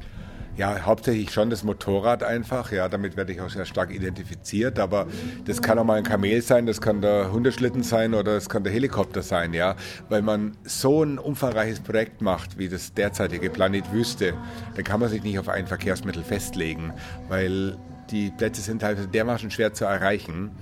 Ja, 0.57 0.87
hauptsächlich 0.87 1.33
schon 1.33 1.51
das 1.51 1.65
Motorrad 1.65 2.23
einfach. 2.23 2.71
Ja, 2.71 2.89
damit 2.89 3.17
werde 3.17 3.33
ich 3.33 3.41
auch 3.41 3.51
sehr 3.51 3.65
stark 3.65 3.93
identifiziert. 3.93 4.79
Aber 4.79 5.09
das 5.47 5.61
kann 5.61 5.79
auch 5.81 5.85
mal 5.85 5.99
ein 5.99 6.05
Kamel 6.05 6.43
sein, 6.43 6.67
das 6.67 6.81
kann 6.81 7.01
der 7.01 7.33
Hundeschlitten 7.33 7.83
sein 7.83 8.15
oder 8.15 8.37
es 8.37 8.49
kann 8.49 8.63
der 8.63 8.73
Helikopter 8.73 9.23
sein. 9.23 9.53
Ja, 9.53 9.75
weil 10.09 10.23
man 10.23 10.57
so 10.63 11.03
ein 11.03 11.19
umfangreiches 11.19 11.81
Projekt 11.81 12.23
macht 12.23 12.57
wie 12.57 12.69
das 12.69 12.95
derzeitige 12.95 13.51
Planet 13.51 13.93
Wüste, 13.93 14.35
da 14.77 14.83
kann 14.83 15.01
man 15.01 15.09
sich 15.09 15.25
nicht 15.25 15.41
auf 15.41 15.49
ein 15.49 15.67
Verkehrsmittel 15.67 16.23
festlegen, 16.23 16.93
weil 17.29 17.77
die 18.11 18.31
Plätze 18.31 18.61
sind 18.61 18.85
halt 18.85 19.13
dermaßen 19.13 19.51
schwer 19.51 19.73
zu 19.73 19.87
erreichen, 19.87 20.53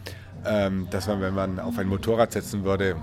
ähm, 0.47 0.89
dass 0.91 1.07
man, 1.07 1.21
wenn 1.21 1.35
man 1.35 1.59
auf 1.61 1.77
ein 1.79 1.87
Motorrad 1.87 2.33
setzen 2.33 2.65
würde, 2.65 2.97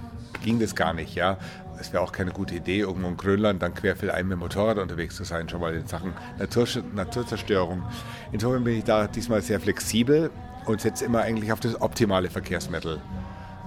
ging 0.43 0.59
das 0.59 0.75
gar 0.75 0.93
nicht, 0.93 1.13
ja 1.13 1.37
es 1.79 1.93
wäre 1.93 2.03
auch 2.03 2.11
keine 2.11 2.31
gute 2.31 2.55
Idee, 2.55 2.79
irgendwo 2.79 3.07
in 3.07 3.17
Grönland 3.17 3.61
dann 3.61 3.73
querfeldein 3.73 4.27
mit 4.27 4.33
dem 4.33 4.39
Motorrad 4.39 4.77
unterwegs 4.77 5.15
zu 5.15 5.23
sein, 5.23 5.47
schon 5.47 5.61
mal 5.61 5.73
in 5.73 5.87
Sachen 5.87 6.13
Natur, 6.37 6.67
Naturzerstörung. 6.93 7.83
Insofern 8.31 8.63
bin 8.63 8.77
ich 8.77 8.83
da 8.83 9.07
diesmal 9.07 9.41
sehr 9.41 9.59
flexibel 9.59 10.29
und 10.65 10.81
setze 10.81 11.05
immer 11.05 11.21
eigentlich 11.21 11.51
auf 11.51 11.59
das 11.59 11.81
optimale 11.81 12.29
Verkehrsmittel. 12.29 13.01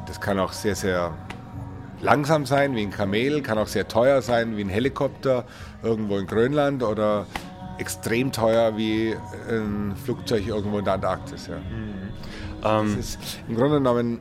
Das 0.07 0.21
kann 0.21 0.39
auch 0.39 0.53
sehr, 0.53 0.75
sehr 0.75 1.17
langsam 2.01 2.47
sein, 2.47 2.75
wie 2.75 2.83
ein 2.83 2.91
Kamel, 2.91 3.43
kann 3.43 3.59
auch 3.59 3.67
sehr 3.69 3.89
teuer 3.89 4.23
sein, 4.23 4.57
wie 4.57 4.63
ein 4.63 4.69
Helikopter 4.69 5.45
irgendwo 5.83 6.19
in 6.19 6.27
Grönland 6.27 6.83
oder 6.83 7.27
extrem 7.79 8.33
teuer 8.33 8.77
wie 8.77 9.17
ein 9.49 9.95
Flugzeug 10.05 10.47
irgendwo 10.47 10.79
in 10.79 10.85
der 10.85 10.95
Antarktis. 10.95 11.47
Ja. 11.47 11.57
Mhm. 11.57 12.11
das 12.61 12.93
ähm. 12.93 12.99
ist 12.99 13.19
im 13.49 13.57
Grunde 13.57 13.77
genommen 13.79 14.21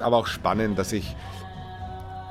aber 0.00 0.18
auch 0.18 0.26
spannend, 0.26 0.78
dass 0.78 0.92
ich 0.92 1.16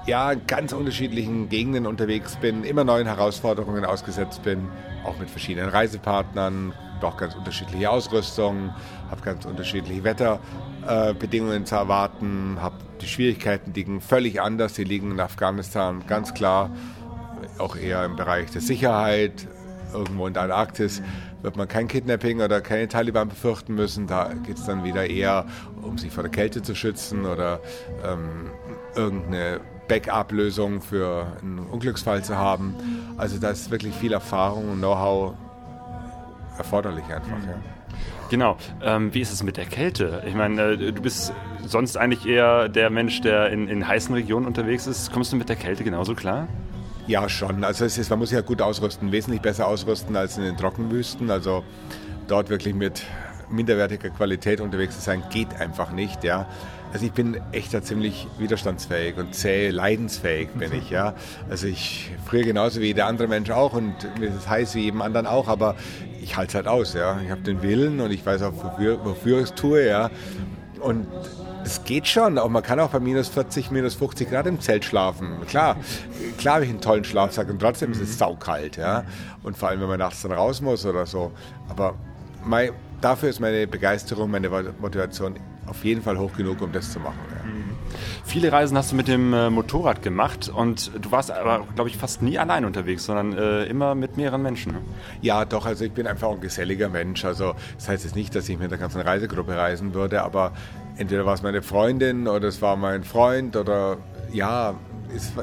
ja, 0.06 0.34
ganz 0.34 0.74
unterschiedlichen 0.74 1.50
Gegenden 1.50 1.86
unterwegs 1.86 2.36
bin, 2.38 2.64
immer 2.64 2.84
neuen 2.84 3.08
Herausforderungen 3.08 3.86
ausgesetzt 3.86 4.44
bin, 4.44 4.68
auch 5.04 5.18
mit 5.20 5.30
verschiedenen 5.30 5.70
Reisepartnern, 5.70 6.74
doch 7.02 7.18
ganz 7.18 7.36
unterschiedliche 7.36 7.90
Ausrüstung, 7.90 8.74
habe 9.10 9.22
ganz 9.22 9.46
unterschiedliche 9.46 10.04
Wetterbedingungen 10.04 11.64
äh, 11.64 11.66
zu 11.66 11.76
erwarten, 11.76 12.58
habe 12.60 12.76
die 13.02 13.08
Schwierigkeiten 13.08 13.74
liegen 13.74 14.02
völlig 14.02 14.42
anders, 14.42 14.74
die 14.74 14.84
liegen 14.84 15.12
in 15.12 15.20
Afghanistan 15.20 16.04
ganz 16.08 16.34
klar 16.34 16.72
auch 17.58 17.76
eher 17.76 18.04
im 18.06 18.16
Bereich 18.16 18.52
der 18.52 18.62
Sicherheit, 18.62 19.48
irgendwo 19.94 20.28
in 20.28 20.34
der 20.34 20.44
Antarktis 20.44 21.02
wird 21.42 21.56
man 21.56 21.68
kein 21.68 21.88
Kidnapping 21.88 22.42
oder 22.42 22.62
keine 22.62 22.88
Taliban 22.88 23.30
befürchten 23.30 23.76
müssen. 23.76 24.08
Da 24.08 24.34
geht 24.46 24.58
es 24.58 24.66
dann 24.66 24.84
wieder 24.84 25.10
eher, 25.10 25.46
um 25.82 25.98
sich 25.98 26.12
vor 26.12 26.24
der 26.24 26.32
Kälte 26.32 26.62
zu 26.62 26.76
schützen 26.76 27.26
oder 27.26 27.62
ähm, 28.04 28.52
irgendeine 28.96 29.62
Backup-Lösung 29.90 30.82
für 30.82 31.28
einen 31.42 31.60
Unglücksfall 31.60 32.24
zu 32.24 32.38
haben. 32.38 32.74
Also 33.18 33.38
da 33.38 33.50
ist 33.50 33.70
wirklich 33.72 33.94
viel 33.94 34.14
Erfahrung 34.14 34.72
und 34.72 34.78
Know-how 34.78 35.34
erforderlich 36.58 37.04
einfach. 37.06 37.38
Ja. 37.46 37.56
Genau. 38.30 38.58
Ähm, 38.82 39.14
wie 39.14 39.22
ist 39.22 39.34
es 39.34 39.44
mit 39.44 39.58
der 39.58 39.66
Kälte? 39.66 40.24
Ich 40.26 40.36
meine, 40.36 40.62
äh, 40.62 40.92
du 40.94 41.02
bist 41.02 41.34
sonst 41.66 41.98
eigentlich 41.98 42.26
eher 42.26 42.70
der 42.70 42.90
Mensch, 42.90 43.22
der 43.22 43.50
in, 43.50 43.68
in 43.68 43.88
heißen 43.88 44.14
Regionen 44.14 44.46
unterwegs 44.46 44.88
ist. 44.88 45.12
Kommst 45.12 45.34
du 45.34 45.36
mit 45.36 45.50
der 45.50 45.56
Kälte 45.56 45.84
genauso 45.84 46.14
klar? 46.14 46.48
Ja, 47.08 47.28
schon. 47.28 47.64
Also 47.64 47.86
es 47.86 47.98
ist, 47.98 48.10
man 48.12 48.20
muss 48.20 48.30
sich 48.30 48.36
ja 48.36 48.42
gut 48.42 48.62
ausrüsten, 48.62 49.12
wesentlich 49.12 49.42
besser 49.42 49.66
ausrüsten 49.66 50.16
als 50.16 50.38
in 50.38 50.44
den 50.44 50.58
Trockenwüsten. 50.58 51.32
Also 51.32 51.64
dort 52.28 52.50
wirklich 52.50 52.76
mit 52.76 53.04
minderwertiger 53.50 54.10
Qualität 54.10 54.62
unterwegs 54.62 54.96
zu 54.96 55.02
sein, 55.02 55.24
geht 55.30 55.56
einfach 55.60 55.92
nicht. 55.92 56.24
Ja. 56.24 56.48
Also 56.92 57.06
ich 57.06 57.12
bin 57.12 57.40
echt 57.52 57.74
da 57.74 57.84
ziemlich 57.84 58.28
widerstandsfähig 58.38 59.18
und 59.18 59.36
zäh, 59.36 59.70
leidensfähig 59.70 60.50
bin 60.50 60.74
ich. 60.74 60.90
Ja. 60.90 61.14
Also 61.50 61.68
ich 61.68 62.12
friere 62.26 62.46
genauso 62.46 62.82
wie 62.82 62.88
jeder 62.88 63.06
andere 63.06 63.28
Mensch 63.28 63.52
auch 63.52 63.74
und 63.74 63.94
mir 64.20 64.30
ist 64.30 64.36
es 64.36 64.50
heiß 64.50 64.76
wie 64.76 64.82
jedem 64.82 65.02
anderen 65.02 65.28
auch, 65.28 65.48
aber 65.48 65.76
ich 66.22 66.36
halte 66.36 66.50
es 66.50 66.56
halt 66.56 66.68
aus. 66.68 66.94
Ja. 66.94 67.20
Ich 67.24 67.30
habe 67.30 67.42
den 67.42 67.62
Willen 67.62 68.00
und 68.00 68.12
ich 68.12 68.26
weiß 68.26 68.42
auch, 68.42 68.54
wofür, 68.54 69.04
wofür 69.06 69.38
ich 69.38 69.46
es 69.46 69.54
tue. 69.54 69.88
Ja. 69.88 70.10
Und 70.80 71.06
es 71.64 71.84
geht 71.84 72.08
schon. 72.08 72.38
Auch 72.38 72.50
man 72.50 72.64
kann 72.64 72.80
auch 72.80 72.90
bei 72.90 73.00
minus 73.00 73.28
40, 73.30 73.72
minus 73.72 73.96
50 73.96 74.30
Grad 74.30 74.48
im 74.48 74.60
Zelt 74.60 74.86
schlafen. 74.86 75.38
Klar, 75.48 75.78
klar 76.38 76.56
habe 76.56 76.66
ich 76.66 76.70
einen 76.70 76.82
tollen 76.82 77.04
Schlafsack 77.04 77.50
und 77.50 77.60
trotzdem 77.60 77.92
ist 77.92 78.02
es 78.02 78.18
saukalt. 78.18 78.78
Ja? 78.78 79.04
Und 79.44 79.58
vor 79.58 79.70
allem, 79.70 79.82
wenn 79.82 79.88
man 79.88 80.00
nachts 80.00 80.22
dann 80.22 80.32
raus 80.32 80.62
muss 80.62 80.86
oder 80.86 81.06
so. 81.06 81.32
Aber 81.68 81.96
mein, 82.44 82.72
dafür 83.02 83.30
ist 83.30 83.40
meine 83.40 83.68
Begeisterung, 83.68 84.32
meine 84.32 84.50
Motivation 84.80 85.36
auf 85.68 85.84
jeden 85.84 86.02
Fall 86.02 86.18
hoch 86.18 86.34
genug, 86.36 86.62
um 86.62 86.72
das 86.72 86.92
zu 86.92 87.00
machen. 87.00 87.20
Ja. 87.32 87.40
Viele 88.26 88.52
Reisen 88.52 88.78
hast 88.78 88.92
du 88.92 88.96
mit 88.96 89.08
dem 89.08 89.34
äh, 89.34 89.50
Motorrad 89.50 90.02
gemacht 90.02 90.50
und 90.50 90.92
du 91.02 91.12
warst 91.12 91.32
aber, 91.32 91.66
glaube 91.76 91.90
ich, 91.90 91.98
fast 91.98 92.22
nie 92.22 92.38
allein 92.38 92.66
unterwegs, 92.66 93.06
sondern 93.06 93.34
äh, 93.38 93.64
immer 93.66 93.96
mit 93.96 94.18
mehreren 94.18 94.42
Menschen. 94.42 94.74
Ne? 94.74 94.82
Ja, 95.22 95.46
doch, 95.46 95.66
also 95.66 95.86
ich 95.86 95.92
bin 95.92 96.06
einfach 96.06 96.30
ein 96.30 96.40
geselliger 96.40 96.90
Mensch. 96.90 97.26
Also 97.26 97.56
das 97.76 97.90
heißt 97.90 98.04
jetzt 98.04 98.16
nicht, 98.16 98.36
dass 98.36 98.48
ich 98.48 98.60
mit 98.60 98.72
der 98.72 98.78
ganzen 98.78 99.02
Reisegruppe 99.02 99.56
reisen 99.56 99.94
würde, 99.94 100.22
aber 100.24 100.54
entweder 100.98 101.26
war 101.26 101.34
es 101.34 101.42
meine 101.42 101.62
Freundin 101.62 102.28
oder 102.28 102.48
es 102.48 102.62
war 102.62 102.76
mein 102.76 103.04
Freund 103.04 103.56
oder 103.56 103.98
ja, 104.32 104.76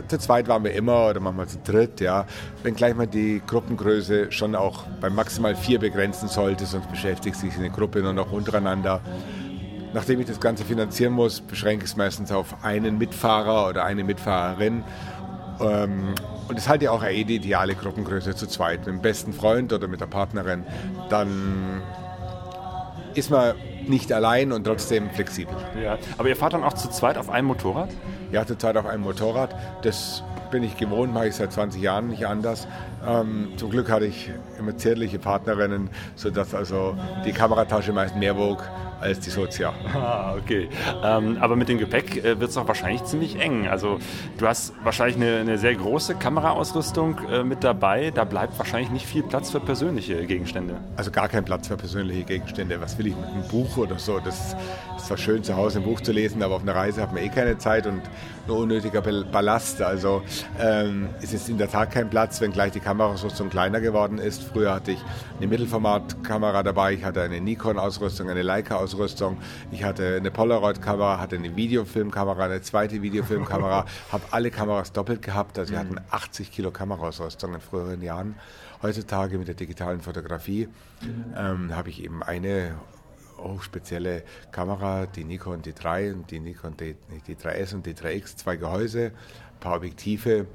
zu 0.08 0.18
zweit 0.18 0.48
waren 0.48 0.64
wir 0.64 0.72
immer 0.72 1.08
oder 1.10 1.20
manchmal 1.20 1.48
zu 1.48 1.58
dritt, 1.64 2.00
ja. 2.00 2.26
Wenngleich 2.62 2.94
man 2.94 3.10
die 3.10 3.42
Gruppengröße 3.46 4.32
schon 4.32 4.54
auch 4.54 4.84
bei 5.00 5.10
maximal 5.10 5.54
vier 5.54 5.78
begrenzen 5.78 6.28
sollte, 6.28 6.66
sonst 6.66 6.90
beschäftigt 6.90 7.36
sich 7.36 7.56
eine 7.56 7.70
Gruppe 7.70 8.00
nur 8.00 8.12
noch 8.12 8.32
untereinander. 8.32 9.00
Nachdem 9.92 10.20
ich 10.20 10.26
das 10.26 10.40
Ganze 10.40 10.64
finanzieren 10.64 11.12
muss, 11.12 11.40
beschränke 11.40 11.84
ich 11.84 11.92
es 11.92 11.96
meistens 11.96 12.30
auf 12.30 12.64
einen 12.64 12.98
Mitfahrer 12.98 13.68
oder 13.68 13.84
eine 13.84 14.04
Mitfahrerin. 14.04 14.84
Ähm, 15.60 16.14
und 16.48 16.58
es 16.58 16.68
halt 16.68 16.82
ja 16.82 16.90
auch 16.90 17.04
eh 17.04 17.24
die 17.24 17.36
ideale 17.36 17.74
Gruppengröße 17.74 18.34
zu 18.34 18.46
zweit, 18.46 18.80
mit 18.80 18.88
dem 18.88 19.00
besten 19.00 19.32
Freund 19.32 19.72
oder 19.72 19.88
mit 19.88 20.00
der 20.00 20.06
Partnerin. 20.06 20.64
Dann 21.08 21.82
ist 23.16 23.30
man 23.30 23.54
nicht 23.86 24.12
allein 24.12 24.52
und 24.52 24.64
trotzdem 24.64 25.10
flexibel. 25.10 25.54
Ja, 25.82 25.98
aber 26.18 26.28
ihr 26.28 26.36
fahrt 26.36 26.52
dann 26.52 26.64
auch 26.64 26.74
zu 26.74 26.88
zweit 26.90 27.16
auf 27.18 27.30
einem 27.30 27.48
Motorrad? 27.48 27.90
Ja, 28.30 28.46
zu 28.46 28.56
zweit 28.56 28.76
auf 28.76 28.86
einem 28.86 29.02
Motorrad. 29.02 29.54
Das 29.82 30.22
bin 30.50 30.62
ich 30.62 30.76
gewohnt, 30.76 31.12
mache 31.12 31.28
ich 31.28 31.34
seit 31.34 31.52
20 31.52 31.80
Jahren 31.82 32.08
nicht 32.08 32.26
anders. 32.26 32.68
Ähm, 33.06 33.52
zum 33.56 33.70
Glück 33.70 33.90
hatte 33.90 34.06
ich 34.06 34.30
immer 34.58 34.76
zärtliche 34.76 35.18
Partnerinnen, 35.18 35.90
sodass 36.14 36.54
also 36.54 36.96
die 37.24 37.32
Kameratasche 37.32 37.92
meist 37.92 38.16
mehr 38.16 38.36
wog 38.36 38.62
als 39.00 39.20
die 39.20 39.30
Sozia. 39.30 39.72
Ah, 39.96 40.34
okay. 40.36 40.68
Ähm, 41.02 41.38
aber 41.40 41.56
mit 41.56 41.68
dem 41.68 41.78
Gepäck 41.78 42.18
äh, 42.18 42.38
wird 42.38 42.50
es 42.50 42.56
auch 42.56 42.68
wahrscheinlich 42.68 43.02
ziemlich 43.04 43.40
eng. 43.40 43.66
Also 43.66 43.98
du 44.38 44.46
hast 44.46 44.72
wahrscheinlich 44.84 45.16
eine, 45.16 45.38
eine 45.38 45.58
sehr 45.58 45.74
große 45.74 46.16
Kameraausrüstung 46.16 47.18
äh, 47.30 47.42
mit 47.42 47.64
dabei. 47.64 48.10
Da 48.10 48.24
bleibt 48.24 48.58
wahrscheinlich 48.58 48.90
nicht 48.90 49.06
viel 49.06 49.22
Platz 49.22 49.50
für 49.50 49.60
persönliche 49.60 50.26
Gegenstände. 50.26 50.76
Also 50.96 51.10
gar 51.10 51.28
kein 51.28 51.44
Platz 51.44 51.68
für 51.68 51.76
persönliche 51.76 52.24
Gegenstände. 52.24 52.80
Was 52.80 52.98
will 52.98 53.06
ich 53.08 53.16
mit 53.16 53.24
einem 53.26 53.48
Buch 53.48 53.76
oder 53.78 53.98
so? 53.98 54.20
Das 54.20 54.54
ist 54.96 55.06
zwar 55.06 55.16
schön, 55.16 55.42
zu 55.42 55.56
Hause 55.56 55.78
ein 55.78 55.84
Buch 55.84 56.00
zu 56.00 56.12
lesen, 56.12 56.42
aber 56.42 56.56
auf 56.56 56.62
einer 56.62 56.74
Reise 56.74 57.00
hat 57.02 57.12
man 57.12 57.22
eh 57.22 57.28
keine 57.28 57.58
Zeit 57.58 57.86
und 57.86 58.02
nur 58.46 58.58
unnötiger 58.58 59.02
Ballast. 59.02 59.82
Also 59.82 60.22
ähm, 60.60 61.08
es 61.20 61.32
ist 61.32 61.48
in 61.48 61.58
der 61.58 61.70
Tat 61.70 61.90
kein 61.90 62.10
Platz, 62.10 62.40
wenngleich 62.40 62.72
die 62.72 62.80
Kameraausrüstung 62.80 63.50
kleiner 63.50 63.80
geworden 63.80 64.18
ist. 64.18 64.42
Früher 64.42 64.74
hatte 64.74 64.92
ich 64.92 64.98
eine 65.38 65.46
Mittelformatkamera 65.46 66.62
dabei, 66.62 66.94
ich 66.94 67.04
hatte 67.04 67.22
eine 67.22 67.40
Nikon-Ausrüstung, 67.40 68.30
eine 68.30 68.42
Leica-Ausrüstung, 68.42 68.85
ich 69.70 69.84
hatte 69.84 70.16
eine 70.16 70.30
Polaroid-Kamera, 70.30 71.18
hatte 71.18 71.36
eine 71.36 71.56
Videofilmkamera, 71.56 72.44
eine 72.44 72.62
zweite 72.62 73.02
Videofilmkamera, 73.02 73.84
habe 74.12 74.24
alle 74.30 74.50
Kameras 74.50 74.92
doppelt 74.92 75.22
gehabt. 75.22 75.58
Also 75.58 75.72
wir 75.72 75.80
hatten 75.80 75.96
80 76.10 76.50
Kilo 76.50 76.70
Kameraausrüstung 76.70 77.54
in 77.54 77.60
früheren 77.60 78.02
Jahren. 78.02 78.36
Heutzutage 78.82 79.38
mit 79.38 79.48
der 79.48 79.54
digitalen 79.54 80.00
Fotografie 80.00 80.68
ähm, 81.36 81.74
habe 81.74 81.88
ich 81.88 82.04
eben 82.04 82.22
eine 82.22 82.76
hochspezielle 83.38 84.22
Kamera, 84.52 85.06
die 85.06 85.24
Nikon 85.24 85.62
D3 85.62 86.12
und 86.12 86.30
die 86.30 86.40
Nikon 86.40 86.76
D, 86.76 86.96
D3S 87.28 87.74
und 87.74 87.86
D3X, 87.86 88.36
zwei 88.36 88.56
Gehäuse, 88.56 89.06
ein 89.06 89.60
paar 89.60 89.76
Objektive 89.76 90.46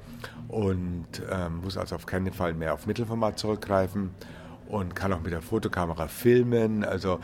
und 0.48 1.06
ähm, 1.30 1.60
muss 1.62 1.76
also 1.76 1.94
auf 1.96 2.06
keinen 2.06 2.32
Fall 2.32 2.54
mehr 2.54 2.74
auf 2.74 2.86
Mittelformat 2.86 3.38
zurückgreifen 3.38 4.10
und 4.68 4.94
kann 4.94 5.12
auch 5.12 5.20
mit 5.20 5.32
der 5.32 5.42
Fotokamera 5.42 6.08
filmen. 6.08 6.84
Also 6.84 7.20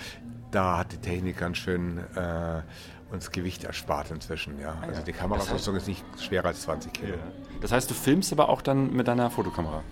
da 0.50 0.78
hat 0.78 0.92
die 0.92 0.98
Technik 0.98 1.38
ganz 1.38 1.58
schön 1.58 1.98
äh, 2.14 2.62
uns 3.10 3.30
Gewicht 3.30 3.64
erspart 3.64 4.10
inzwischen. 4.10 4.60
Ja. 4.60 4.76
Also 4.82 5.02
die 5.02 5.12
Kamerarüstung 5.12 5.76
ist 5.76 5.88
nicht 5.88 6.04
schwerer 6.20 6.48
als 6.48 6.62
20 6.62 6.92
Kilo. 6.92 7.12
Ja. 7.12 7.18
Das 7.60 7.72
heißt, 7.72 7.90
du 7.90 7.94
filmst 7.94 8.32
aber 8.32 8.48
auch 8.48 8.62
dann 8.62 8.92
mit 8.92 9.08
deiner 9.08 9.30
Fotokamera? 9.30 9.82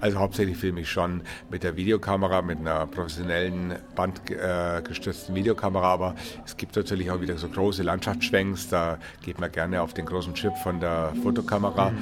Also 0.00 0.18
hauptsächlich 0.18 0.56
filme 0.56 0.80
ich 0.80 0.90
schon 0.90 1.22
mit 1.50 1.62
der 1.62 1.76
Videokamera, 1.76 2.40
mit 2.40 2.58
einer 2.58 2.86
professionellen 2.86 3.74
bandgestützten 3.94 5.34
Videokamera, 5.34 5.92
aber 5.92 6.14
es 6.46 6.56
gibt 6.56 6.76
natürlich 6.76 7.10
auch 7.10 7.20
wieder 7.20 7.36
so 7.36 7.48
große 7.48 7.82
Landschaftsschwenks, 7.82 8.68
da 8.70 8.98
geht 9.22 9.38
man 9.38 9.52
gerne 9.52 9.82
auf 9.82 9.92
den 9.92 10.06
großen 10.06 10.32
Chip 10.34 10.56
von 10.62 10.80
der 10.80 11.12
Fotokamera 11.22 11.92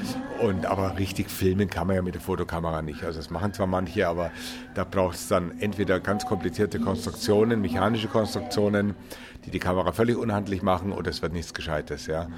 und 0.41 0.67
aber 0.67 0.97
richtig 0.99 1.31
filmen 1.31 1.69
kann 1.69 1.89
man 1.89 1.97
ja 1.97 2.03
mit 2.03 2.15
der 2.15 2.23
Fotokamera 2.23 2.83
nicht. 2.83 3.03
Also 3.03 3.19
das 3.19 3.31
machen 3.31 3.53
zwar 3.53 3.67
manche, 3.67 4.07
aber 4.07 4.31
da 4.75 4.85
braucht 4.85 5.17
es 5.17 5.27
dann 5.27 5.59
entweder 5.59 5.99
ganz 5.99 6.25
komplizierte 6.27 6.79
Konstruktionen, 6.79 7.61
mechanische 7.61 8.07
Konstruktionen, 8.07 8.95
die 9.49 9.53
die 9.53 9.59
Kamera 9.59 9.93
völlig 9.93 10.17
unhandlich 10.17 10.63
machen 10.63 10.93
oder 10.93 11.11
es 11.11 11.23
wird 11.23 11.33
nichts 11.33 11.55
Gescheites, 11.55 12.07
ja. 12.07 12.29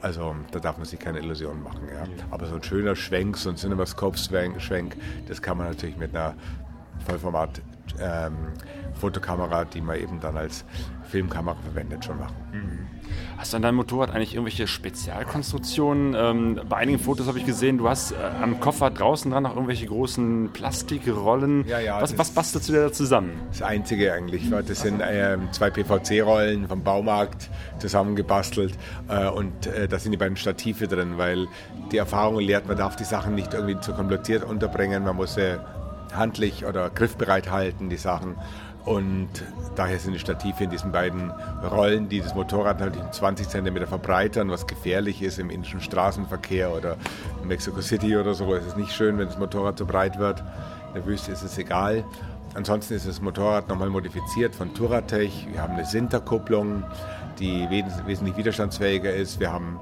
Also 0.00 0.36
da 0.52 0.60
darf 0.60 0.78
man 0.78 0.86
sich 0.86 0.98
keine 1.00 1.18
Illusionen 1.18 1.62
machen. 1.62 1.80
Ja. 1.92 2.04
Aber 2.30 2.46
so 2.46 2.54
ein 2.54 2.62
schöner 2.62 2.94
Schwenk, 2.94 3.36
so 3.36 3.50
ein 3.50 3.56
Cinemascope-Schwenk, 3.56 4.96
das 5.28 5.42
kann 5.42 5.58
man 5.58 5.66
natürlich 5.66 5.96
mit 5.96 6.14
einer 6.14 6.34
Vollformat 7.06 7.60
ähm, 8.00 8.36
Fotokamera, 9.00 9.64
die 9.64 9.80
man 9.80 9.98
eben 9.98 10.20
dann 10.20 10.36
als 10.36 10.64
Filmkamera 11.08 11.56
verwendet, 11.56 12.04
schon 12.04 12.18
machen. 12.18 12.36
Mhm. 12.52 13.00
Hast 13.36 13.52
du 13.52 13.56
an 13.56 13.62
deinem 13.62 13.76
Motorrad 13.76 14.10
eigentlich 14.10 14.34
irgendwelche 14.34 14.66
Spezialkonstruktionen? 14.66 16.14
Ähm, 16.16 16.60
bei 16.68 16.76
einigen 16.76 16.98
Fotos 16.98 17.26
habe 17.26 17.38
ich 17.38 17.46
gesehen, 17.46 17.78
du 17.78 17.88
hast 17.88 18.12
äh, 18.12 18.16
am 18.42 18.60
Koffer 18.60 18.90
draußen 18.90 19.30
dran 19.30 19.44
noch 19.44 19.54
irgendwelche 19.54 19.86
großen 19.86 20.50
Plastikrollen. 20.52 21.66
Ja, 21.66 21.80
ja, 21.80 22.00
was, 22.00 22.16
was 22.18 22.30
bastelst 22.30 22.68
du 22.68 22.74
da 22.74 22.92
zusammen? 22.92 23.32
Das 23.50 23.62
Einzige 23.62 24.12
eigentlich. 24.12 24.50
Das 24.50 24.80
sind 24.80 25.00
äh, 25.00 25.38
zwei 25.52 25.70
PVC-Rollen 25.70 26.68
vom 26.68 26.82
Baumarkt 26.82 27.48
zusammengebastelt 27.78 28.74
äh, 29.08 29.28
und 29.28 29.66
äh, 29.66 29.88
da 29.88 29.98
sind 29.98 30.12
die 30.12 30.18
beiden 30.18 30.36
Stative 30.36 30.86
drin, 30.86 31.16
weil 31.16 31.48
die 31.92 31.96
Erfahrung 31.96 32.40
lehrt, 32.40 32.68
man 32.68 32.76
darf 32.76 32.96
die 32.96 33.04
Sachen 33.04 33.34
nicht 33.34 33.54
irgendwie 33.54 33.80
zu 33.80 33.92
kompliziert 33.92 34.44
unterbringen. 34.44 35.02
Man 35.04 35.16
muss 35.16 35.34
sie 35.34 35.58
handlich 36.14 36.64
oder 36.64 36.90
griffbereit 36.90 37.50
halten, 37.50 37.88
die 37.88 37.96
Sachen. 37.96 38.36
Und 38.84 39.28
daher 39.76 39.98
sind 39.98 40.14
die 40.14 40.18
Stative 40.18 40.64
in 40.64 40.70
diesen 40.70 40.90
beiden 40.90 41.30
Rollen, 41.70 42.08
die 42.08 42.20
das 42.20 42.34
Motorrad 42.34 42.80
natürlich 42.80 43.10
20 43.10 43.48
cm 43.48 43.86
verbreitern, 43.86 44.50
was 44.50 44.66
gefährlich 44.66 45.22
ist 45.22 45.38
im 45.38 45.50
indischen 45.50 45.80
Straßenverkehr 45.80 46.72
oder 46.74 46.96
in 47.42 47.48
Mexico 47.48 47.82
City 47.82 48.16
oder 48.16 48.34
so. 48.34 48.54
Es 48.54 48.66
ist 48.66 48.76
nicht 48.78 48.92
schön, 48.92 49.18
wenn 49.18 49.26
das 49.26 49.38
Motorrad 49.38 49.78
so 49.78 49.84
breit 49.84 50.18
wird. 50.18 50.40
In 50.88 50.94
der 50.94 51.06
Wüste 51.06 51.30
ist 51.30 51.42
es 51.42 51.58
egal. 51.58 52.04
Ansonsten 52.54 52.94
ist 52.94 53.06
das 53.06 53.20
Motorrad 53.20 53.68
nochmal 53.68 53.90
modifiziert 53.90 54.54
von 54.54 54.74
Turatech. 54.74 55.46
Wir 55.52 55.62
haben 55.62 55.74
eine 55.74 55.84
Sinterkupplung, 55.84 56.82
die 57.38 57.68
wesentlich 57.70 58.36
widerstandsfähiger 58.36 59.12
ist. 59.12 59.38
Wir 59.38 59.52
haben 59.52 59.78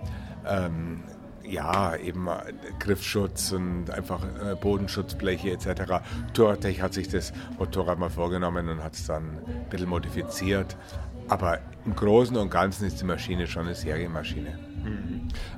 ähm, 0.46 1.02
ja, 1.48 1.96
eben 1.96 2.28
äh, 2.28 2.52
Griffschutz 2.78 3.52
und 3.52 3.90
einfach 3.90 4.22
äh, 4.24 4.54
Bodenschutzbleche 4.54 5.50
etc. 5.50 6.02
Touratech 6.34 6.82
hat 6.82 6.94
sich 6.94 7.08
das 7.08 7.32
Motorrad 7.58 7.98
mal 7.98 8.10
vorgenommen 8.10 8.68
und 8.68 8.82
hat 8.84 8.94
es 8.94 9.06
dann 9.06 9.38
ein 9.46 9.68
bisschen 9.70 9.88
modifiziert. 9.88 10.76
Aber 11.28 11.58
im 11.84 11.94
Großen 11.94 12.36
und 12.36 12.50
Ganzen 12.50 12.86
ist 12.86 13.00
die 13.00 13.04
Maschine 13.04 13.46
schon 13.46 13.66
eine 13.66 13.74
Serienmaschine. 13.74 14.58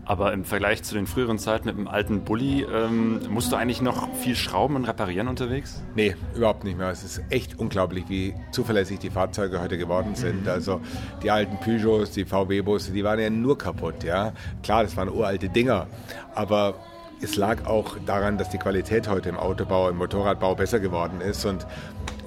Aber 0.05 0.33
im 0.33 0.45
Vergleich 0.45 0.83
zu 0.83 0.95
den 0.95 1.07
früheren 1.07 1.39
Zeiten 1.39 1.67
mit 1.67 1.77
dem 1.77 1.89
alten 1.89 2.25
Bulli, 2.25 2.65
ähm, 2.65 3.21
musst 3.29 3.53
du 3.53 3.57
eigentlich 3.57 3.81
noch 3.81 4.13
viel 4.15 4.35
schrauben 4.35 4.77
und 4.77 4.85
reparieren 4.85 5.29
unterwegs? 5.29 5.83
Nee, 5.95 6.17
überhaupt 6.35 6.65
nicht 6.65 6.77
mehr. 6.77 6.91
Es 6.91 7.05
ist 7.05 7.23
echt 7.31 7.59
unglaublich, 7.59 8.05
wie 8.09 8.35
zuverlässig 8.53 8.99
die 8.99 9.11
Fahrzeuge 9.11 9.61
heute 9.61 9.79
geworden 9.79 10.15
sind. 10.15 10.43
Mhm. 10.43 10.49
Also 10.49 10.81
die 11.23 11.31
alten 11.31 11.59
Peugeots, 11.59 12.13
die 12.13 12.25
VW-Busse, 12.25 12.93
die 12.93 13.05
waren 13.05 13.21
ja 13.21 13.31
nur 13.31 13.59
kaputt. 13.59 14.03
Ja? 14.05 14.33
Klar, 14.63 14.85
das 14.85 14.97
waren 14.97 15.09
uralte 15.09 15.49
Dinger, 15.49 15.87
aber 16.35 16.75
es 17.23 17.37
lag 17.37 17.67
auch 17.67 17.99
daran, 18.07 18.39
dass 18.39 18.49
die 18.49 18.59
Qualität 18.59 19.09
heute 19.09 19.29
im 19.29 19.37
Autobau, 19.37 19.89
im 19.89 19.97
Motorradbau 19.97 20.55
besser 20.55 20.81
geworden 20.81 21.21
ist 21.21 21.45
und 21.45 21.67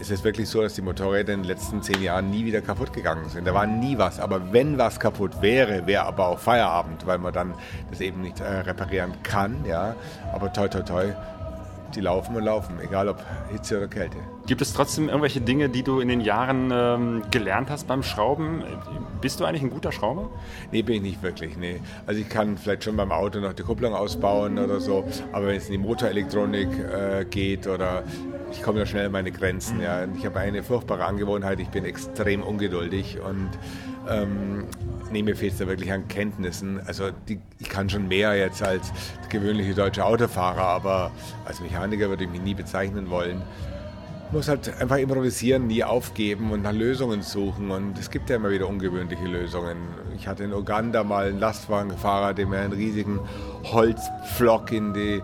ist 0.03 0.19
es 0.19 0.24
wirklich 0.25 0.50
so, 0.50 0.62
dass 0.62 0.74
die 0.74 0.81
Motorräder 0.81 1.33
in 1.33 1.43
den 1.43 1.48
letzten 1.48 1.81
zehn 1.81 2.01
Jahren 2.01 2.29
nie 2.29 2.43
wieder 2.43 2.62
kaputt 2.62 2.91
gegangen 2.91 3.29
sind. 3.29 3.48
Da 3.48 3.53
war 3.53 3.65
nie 3.65 3.98
was. 3.98 4.19
Aber 4.19 4.51
wenn 4.51 4.77
was 4.77 5.00
kaputt 5.00 5.41
wäre, 5.41 5.88
wäre 5.88 6.03
aber 6.03 6.27
auch 6.27 6.39
Feierabend, 6.39 7.07
weil 7.07 7.19
man 7.19 7.31
dann 7.31 7.53
das 7.89 8.01
eben 8.01 8.22
nicht 8.22 8.41
äh, 8.41 8.43
reparieren 8.43 9.13
kann. 9.24 9.63
Ja. 9.65 9.95
Aber 10.33 10.51
toi, 10.51 10.67
toi, 10.67 10.81
toi, 10.81 11.13
die 11.95 12.01
laufen 12.01 12.35
und 12.35 12.43
laufen, 12.43 12.75
egal 12.81 13.09
ob 13.09 13.23
Hitze 13.51 13.77
oder 13.77 13.88
Kälte. 13.88 14.17
Gibt 14.45 14.62
es 14.62 14.73
trotzdem 14.73 15.07
irgendwelche 15.07 15.41
Dinge, 15.41 15.69
die 15.69 15.83
du 15.83 16.00
in 16.00 16.09
den 16.09 16.21
Jahren 16.21 16.69
ähm, 16.73 17.23
gelernt 17.31 17.69
hast 17.69 17.88
beim 17.88 18.03
Schrauben? 18.03 18.63
Bist 19.21 19.39
du 19.39 19.45
eigentlich 19.45 19.62
ein 19.62 19.69
guter 19.69 19.91
Schrauber? 19.91 20.29
Nee, 20.71 20.81
bin 20.81 20.95
ich 20.95 21.01
nicht 21.01 21.23
wirklich. 21.23 21.57
Nee. 21.57 21.79
Also 22.05 22.19
ich 22.19 22.29
kann 22.29 22.57
vielleicht 22.57 22.83
schon 22.83 22.97
beim 22.97 23.12
Auto 23.12 23.39
noch 23.39 23.53
die 23.53 23.63
Kupplung 23.63 23.93
ausbauen 23.93 24.59
oder 24.59 24.79
so, 24.79 25.05
aber 25.31 25.47
wenn 25.47 25.55
es 25.55 25.67
in 25.67 25.73
die 25.73 25.77
Motorelektronik 25.77 26.67
äh, 26.67 27.25
geht 27.25 27.67
oder 27.67 28.03
ich 28.51 28.62
komme 28.62 28.79
da 28.79 28.85
schnell 28.85 29.07
an 29.07 29.12
meine 29.12 29.31
Grenzen. 29.31 29.81
Ja. 29.81 30.05
Ich 30.17 30.25
habe 30.25 30.39
eine 30.39 30.62
furchtbare 30.63 31.05
Angewohnheit, 31.05 31.59
ich 31.59 31.69
bin 31.69 31.85
extrem 31.85 32.43
ungeduldig 32.43 33.19
und 33.19 33.50
ähm, 34.10 34.65
nee, 35.12 35.24
mir 35.24 35.36
fehlt 35.36 35.53
es 35.53 35.60
da 35.60 35.67
wirklich 35.67 35.91
an 35.91 36.07
Kenntnissen. 36.07 36.81
Also 36.86 37.12
die, 37.27 37.39
ich 37.60 37.69
kann 37.69 37.89
schon 37.89 38.07
mehr 38.07 38.36
jetzt 38.36 38.62
als 38.63 38.91
gewöhnliche 39.29 39.74
deutsche 39.74 40.05
Autofahrer, 40.05 40.63
aber 40.63 41.12
als 41.45 41.62
Mechaniker 41.62 42.10
würde 42.10 42.24
ich 42.25 42.29
mich 42.29 42.41
nie 42.41 42.53
bezeichnen 42.53 43.10
wollen 43.10 43.41
muss 44.33 44.48
halt 44.48 44.81
einfach 44.81 44.98
improvisieren, 44.98 45.67
nie 45.67 45.83
aufgeben 45.83 46.51
und 46.51 46.63
nach 46.63 46.74
Lösungen 46.74 47.22
suchen. 47.22 47.69
Und 47.69 47.98
es 48.00 48.10
gibt 48.10 48.29
ja 48.29 48.38
immer 48.38 48.50
wieder 48.50 48.67
ungewöhnliche 48.67 49.25
Lösungen. 49.25 49.77
Ich 50.15 50.27
hatte 50.27 50.43
in 50.43 50.53
Uganda 50.53 51.03
mal 51.03 51.27
einen 51.27 51.39
Lastwagenfahrer, 51.39 52.33
der 52.33 52.48
mir 52.48 52.57
einen 52.57 52.74
riesigen 52.74 53.19
Holzpflock 53.63 54.72
in 54.72 54.93
die 54.93 55.22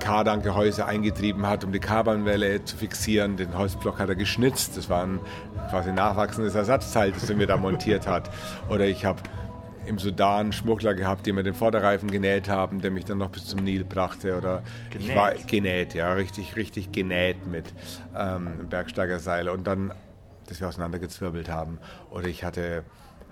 Kardankgehäuse 0.00 0.86
eingetrieben 0.86 1.46
hat, 1.46 1.62
um 1.62 1.72
die 1.72 1.78
Kardanwelle 1.78 2.64
zu 2.64 2.76
fixieren. 2.76 3.36
Den 3.36 3.56
Holzblock 3.56 3.98
hat 3.98 4.08
er 4.08 4.16
geschnitzt. 4.16 4.76
Das 4.76 4.90
war 4.90 5.04
ein 5.04 5.20
quasi 5.68 5.92
nachwachsendes 5.92 6.54
Ersatzteil, 6.54 7.12
das 7.12 7.30
er 7.30 7.36
mir 7.36 7.46
da 7.46 7.56
montiert 7.56 8.06
hat. 8.06 8.30
Oder 8.68 8.86
ich 8.86 9.04
habe 9.04 9.20
im 9.86 9.98
Sudan 9.98 10.52
Schmuggler 10.52 10.94
gehabt, 10.94 11.26
die 11.26 11.32
mir 11.32 11.42
den 11.42 11.54
Vorderreifen 11.54 12.10
genäht 12.10 12.48
haben, 12.48 12.80
der 12.80 12.90
mich 12.90 13.04
dann 13.04 13.18
noch 13.18 13.30
bis 13.30 13.46
zum 13.46 13.62
Nil 13.62 13.84
brachte. 13.84 14.36
Oder 14.36 14.62
genäht. 14.90 15.08
ich 15.08 15.14
war 15.14 15.34
genäht, 15.34 15.94
ja, 15.94 16.12
richtig, 16.12 16.56
richtig 16.56 16.92
genäht 16.92 17.46
mit 17.46 17.72
ähm, 18.16 18.68
Bergsteigerseil 18.68 19.48
und 19.48 19.66
dann, 19.66 19.92
dass 20.48 20.60
wir 20.60 20.68
auseinandergezwirbelt 20.68 21.48
haben. 21.48 21.78
Oder 22.10 22.26
ich 22.26 22.44
hatte 22.44 22.84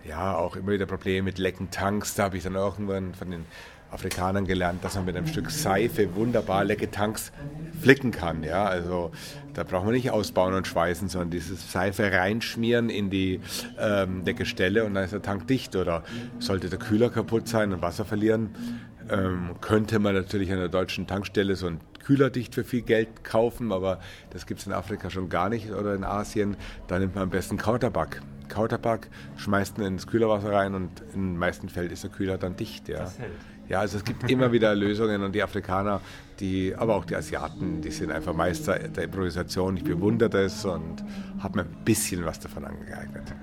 ja 0.04 0.36
auch 0.36 0.56
immer 0.56 0.72
wieder 0.72 0.86
Probleme 0.86 1.24
mit 1.24 1.38
lecken 1.38 1.70
Tanks. 1.70 2.14
Da 2.14 2.24
habe 2.24 2.36
ich 2.36 2.42
dann 2.42 2.54
irgendwann 2.54 3.14
von 3.14 3.30
den 3.30 3.44
Afrikanern 3.90 4.46
gelernt, 4.46 4.84
dass 4.84 4.96
man 4.96 5.04
mit 5.04 5.16
einem 5.16 5.26
Stück 5.26 5.50
Seife 5.50 6.14
wunderbar 6.14 6.64
lecke 6.64 6.90
Tanks 6.90 7.32
flicken 7.80 8.10
kann. 8.10 8.42
Ja, 8.42 8.64
also 8.64 9.10
da 9.54 9.64
braucht 9.64 9.84
man 9.84 9.94
nicht 9.94 10.10
ausbauen 10.10 10.54
und 10.54 10.66
schweißen, 10.66 11.08
sondern 11.08 11.30
dieses 11.30 11.72
Seife 11.72 12.12
reinschmieren 12.12 12.90
in 12.90 13.10
die 13.10 13.40
ähm, 13.78 14.24
Deckestelle 14.24 14.84
und 14.84 14.94
dann 14.94 15.04
ist 15.04 15.12
der 15.12 15.22
Tank 15.22 15.46
dicht. 15.46 15.74
Oder 15.76 16.02
sollte 16.38 16.68
der 16.68 16.78
Kühler 16.78 17.10
kaputt 17.10 17.48
sein 17.48 17.72
und 17.72 17.82
Wasser 17.82 18.04
verlieren, 18.04 18.50
ähm, 19.10 19.54
könnte 19.60 19.98
man 19.98 20.14
natürlich 20.14 20.52
an 20.52 20.58
der 20.58 20.68
deutschen 20.68 21.06
Tankstelle 21.06 21.56
so 21.56 21.66
ein 21.66 21.80
Kühlerdicht 22.04 22.54
für 22.54 22.64
viel 22.64 22.82
Geld 22.82 23.24
kaufen, 23.24 23.72
aber 23.72 24.00
das 24.30 24.46
gibt 24.46 24.60
es 24.60 24.66
in 24.66 24.72
Afrika 24.72 25.10
schon 25.10 25.28
gar 25.28 25.48
nicht 25.48 25.70
oder 25.70 25.94
in 25.94 26.04
Asien. 26.04 26.56
Da 26.86 26.98
nimmt 26.98 27.14
man 27.14 27.24
am 27.24 27.30
besten 27.30 27.56
Counterback. 27.56 28.20
Counterback, 28.48 29.10
schmeißt 29.36 29.78
ihn 29.78 29.84
ins 29.84 30.06
Kühlerwasser 30.06 30.52
rein 30.52 30.74
und 30.74 31.02
in 31.14 31.32
den 31.32 31.36
meisten 31.36 31.68
Fällen 31.68 31.90
ist 31.90 32.04
der 32.04 32.10
Kühler 32.10 32.38
dann 32.38 32.56
dicht. 32.56 32.88
Ja. 32.88 33.00
Das 33.00 33.18
hält. 33.18 33.32
Ja, 33.68 33.80
also 33.80 33.98
es 33.98 34.04
gibt 34.04 34.30
immer 34.30 34.50
wieder 34.52 34.74
Lösungen 34.76 35.22
und 35.22 35.34
die 35.34 35.42
Afrikaner, 35.42 36.00
die, 36.40 36.74
aber 36.76 36.94
auch 36.94 37.04
die 37.04 37.16
Asiaten, 37.16 37.80
die 37.80 37.90
sind 37.90 38.10
einfach 38.10 38.32
Meister 38.32 38.78
der 38.78 39.04
Improvisation. 39.04 39.76
Ich 39.76 39.84
bewundere 39.84 40.30
das 40.30 40.64
und 40.64 41.04
habe 41.40 41.58
mir 41.58 41.64
ein 41.64 41.84
bisschen 41.84 42.24
was 42.24 42.40
davon 42.40 42.64
angeeignet. 42.64 43.34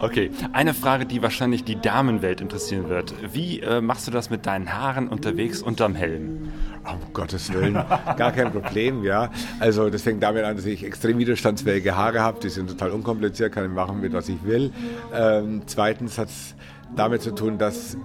Okay, 0.00 0.30
eine 0.52 0.74
Frage, 0.74 1.06
die 1.06 1.22
wahrscheinlich 1.22 1.64
die 1.64 1.80
Damenwelt 1.80 2.40
interessieren 2.40 2.88
wird. 2.88 3.14
Wie 3.32 3.60
äh, 3.60 3.80
machst 3.80 4.06
du 4.06 4.10
das 4.10 4.28
mit 4.28 4.44
deinen 4.44 4.72
Haaren 4.72 5.08
unterwegs 5.08 5.62
unterm 5.62 5.94
Helm? 5.94 6.52
Um 6.84 7.12
Gottes 7.14 7.52
Willen, 7.52 7.74
gar 7.74 8.32
kein 8.32 8.52
Problem, 8.52 9.02
ja. 9.02 9.30
Also 9.58 9.90
das 9.90 10.02
fängt 10.02 10.22
damit 10.22 10.44
an, 10.44 10.56
dass 10.56 10.66
ich 10.66 10.84
extrem 10.84 11.18
widerstandsfähige 11.18 11.96
Haare 11.96 12.20
habe. 12.20 12.38
Die 12.40 12.50
sind 12.50 12.68
total 12.68 12.90
unkompliziert, 12.90 13.52
kann 13.52 13.64
ich 13.64 13.70
machen, 13.70 14.00
mit 14.00 14.12
was 14.12 14.28
ich 14.28 14.44
will. 14.44 14.70
Ähm, 15.12 15.62
zweitens 15.66 16.18
hat 16.18 16.28
es 16.28 16.54
damit 16.94 17.22
zu 17.22 17.34
tun, 17.34 17.58
dass 17.58 17.96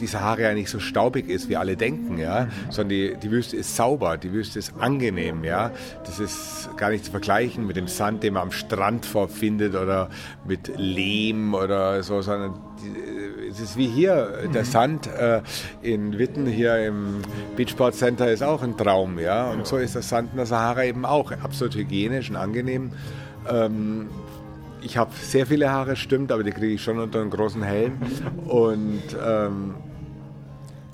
die 0.00 0.06
Sahara 0.06 0.40
ja 0.40 0.54
nicht 0.54 0.70
so 0.70 0.80
staubig 0.80 1.28
ist, 1.28 1.48
wie 1.48 1.56
alle 1.56 1.76
denken, 1.76 2.18
ja, 2.18 2.48
sondern 2.70 2.88
die, 2.90 3.16
die 3.22 3.30
Wüste 3.30 3.56
ist 3.56 3.76
sauber, 3.76 4.16
die 4.16 4.32
Wüste 4.32 4.58
ist 4.58 4.74
angenehm, 4.78 5.44
ja. 5.44 5.70
Das 6.04 6.20
ist 6.20 6.68
gar 6.76 6.90
nicht 6.90 7.04
zu 7.04 7.10
vergleichen 7.10 7.66
mit 7.66 7.76
dem 7.76 7.88
Sand, 7.88 8.22
den 8.22 8.34
man 8.34 8.44
am 8.44 8.50
Strand 8.50 9.06
vorfindet 9.06 9.74
oder 9.74 10.10
mit 10.46 10.72
Lehm 10.76 11.54
oder 11.54 12.02
so, 12.02 12.20
sondern 12.22 12.54
die, 12.82 13.48
es 13.48 13.60
ist 13.60 13.76
wie 13.76 13.86
hier, 13.86 14.48
der 14.52 14.64
Sand 14.64 15.06
äh, 15.06 15.42
in 15.82 16.18
Witten 16.18 16.46
hier 16.46 16.84
im 16.86 17.22
Beachport 17.56 17.94
Center 17.94 18.30
ist 18.30 18.42
auch 18.42 18.62
ein 18.62 18.76
Traum, 18.76 19.18
ja. 19.18 19.50
Und 19.50 19.66
so 19.66 19.76
ist 19.76 19.94
der 19.94 20.02
Sand 20.02 20.30
in 20.32 20.36
der 20.38 20.46
Sahara 20.46 20.84
eben 20.84 21.04
auch 21.04 21.32
absolut 21.32 21.74
hygienisch 21.74 22.30
und 22.30 22.36
angenehm. 22.36 22.92
Ähm, 23.48 24.08
ich 24.84 24.96
habe 24.96 25.10
sehr 25.14 25.46
viele 25.46 25.70
Haare, 25.70 25.96
stimmt, 25.96 26.30
aber 26.30 26.42
die 26.42 26.52
kriege 26.52 26.74
ich 26.74 26.82
schon 26.82 26.98
unter 26.98 27.20
einem 27.20 27.30
großen 27.30 27.62
Helm. 27.62 27.98
Und 28.46 29.02
ähm, 29.24 29.74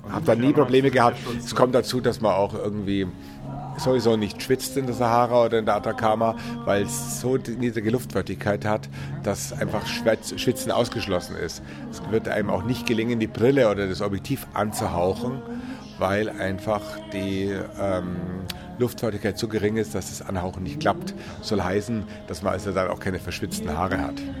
habe 0.09 0.25
da 0.25 0.35
nie 0.35 0.53
Probleme 0.53 0.89
gehabt. 0.89 1.17
Es 1.37 1.53
kommt 1.53 1.75
dazu, 1.75 1.99
dass 2.01 2.21
man 2.21 2.33
auch 2.33 2.53
irgendwie 2.53 3.07
sowieso 3.77 4.15
nicht 4.17 4.41
schwitzt 4.41 4.77
in 4.77 4.85
der 4.85 4.95
Sahara 4.95 5.45
oder 5.45 5.59
in 5.59 5.65
der 5.65 5.75
Atacama, 5.75 6.35
weil 6.65 6.83
es 6.83 7.21
so 7.21 7.37
niedrige 7.37 7.89
Luftfeuchtigkeit 7.89 8.65
hat, 8.65 8.89
dass 9.23 9.53
einfach 9.53 9.85
Schwitzen 9.87 10.71
ausgeschlossen 10.71 11.35
ist. 11.35 11.61
Es 11.89 12.01
wird 12.11 12.27
einem 12.27 12.49
auch 12.49 12.63
nicht 12.63 12.85
gelingen, 12.85 13.19
die 13.19 13.27
Brille 13.27 13.69
oder 13.69 13.87
das 13.87 14.01
Objektiv 14.01 14.45
anzuhauchen, 14.53 15.41
weil 15.99 16.29
einfach 16.29 16.81
die 17.13 17.51
ähm, 17.79 18.15
Luftfeuchtigkeit 18.81 19.37
so 19.37 19.47
gering 19.47 19.77
ist, 19.77 19.95
dass 19.95 20.09
das 20.09 20.27
Anhauchen 20.27 20.63
nicht 20.63 20.79
klappt. 20.79 21.13
Soll 21.41 21.61
heißen, 21.61 22.03
dass 22.27 22.41
man 22.41 22.53
also 22.53 22.71
dann 22.71 22.89
auch 22.89 22.99
keine 22.99 23.19
verschwitzten 23.19 23.77
Haare 23.77 24.01
hat. 24.01 24.15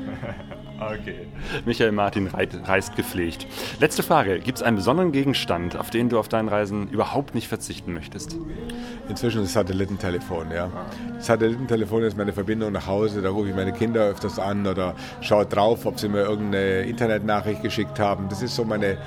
Okay. 0.81 1.27
Michael 1.63 1.91
Martin 1.91 2.25
reist 2.25 2.95
gepflegt. 2.95 3.45
Letzte 3.79 4.01
Frage. 4.01 4.39
Gibt 4.39 4.57
es 4.57 4.63
einen 4.63 4.77
besonderen 4.77 5.11
Gegenstand, 5.11 5.77
auf 5.77 5.91
den 5.91 6.09
du 6.09 6.17
auf 6.17 6.27
deinen 6.27 6.49
Reisen 6.49 6.89
überhaupt 6.89 7.35
nicht 7.35 7.47
verzichten 7.47 7.93
möchtest? 7.93 8.35
Inzwischen 9.07 9.41
das 9.41 9.53
Satellitentelefon, 9.53 10.49
ja. 10.49 10.71
Das 11.13 11.27
Satellitentelefon 11.27 12.01
ist 12.01 12.17
meine 12.17 12.33
Verbindung 12.33 12.71
nach 12.71 12.87
Hause. 12.87 13.21
Da 13.21 13.29
rufe 13.29 13.49
ich 13.49 13.55
meine 13.55 13.73
Kinder 13.73 14.07
öfters 14.07 14.39
an 14.39 14.65
oder 14.65 14.95
schaue 15.21 15.45
drauf, 15.45 15.85
ob 15.85 15.99
sie 15.99 16.09
mir 16.09 16.23
irgendeine 16.23 16.81
Internetnachricht 16.81 17.61
geschickt 17.61 17.99
haben. 17.99 18.27
Das 18.29 18.41
ist 18.41 18.55
so 18.55 18.65
meine 18.65 18.97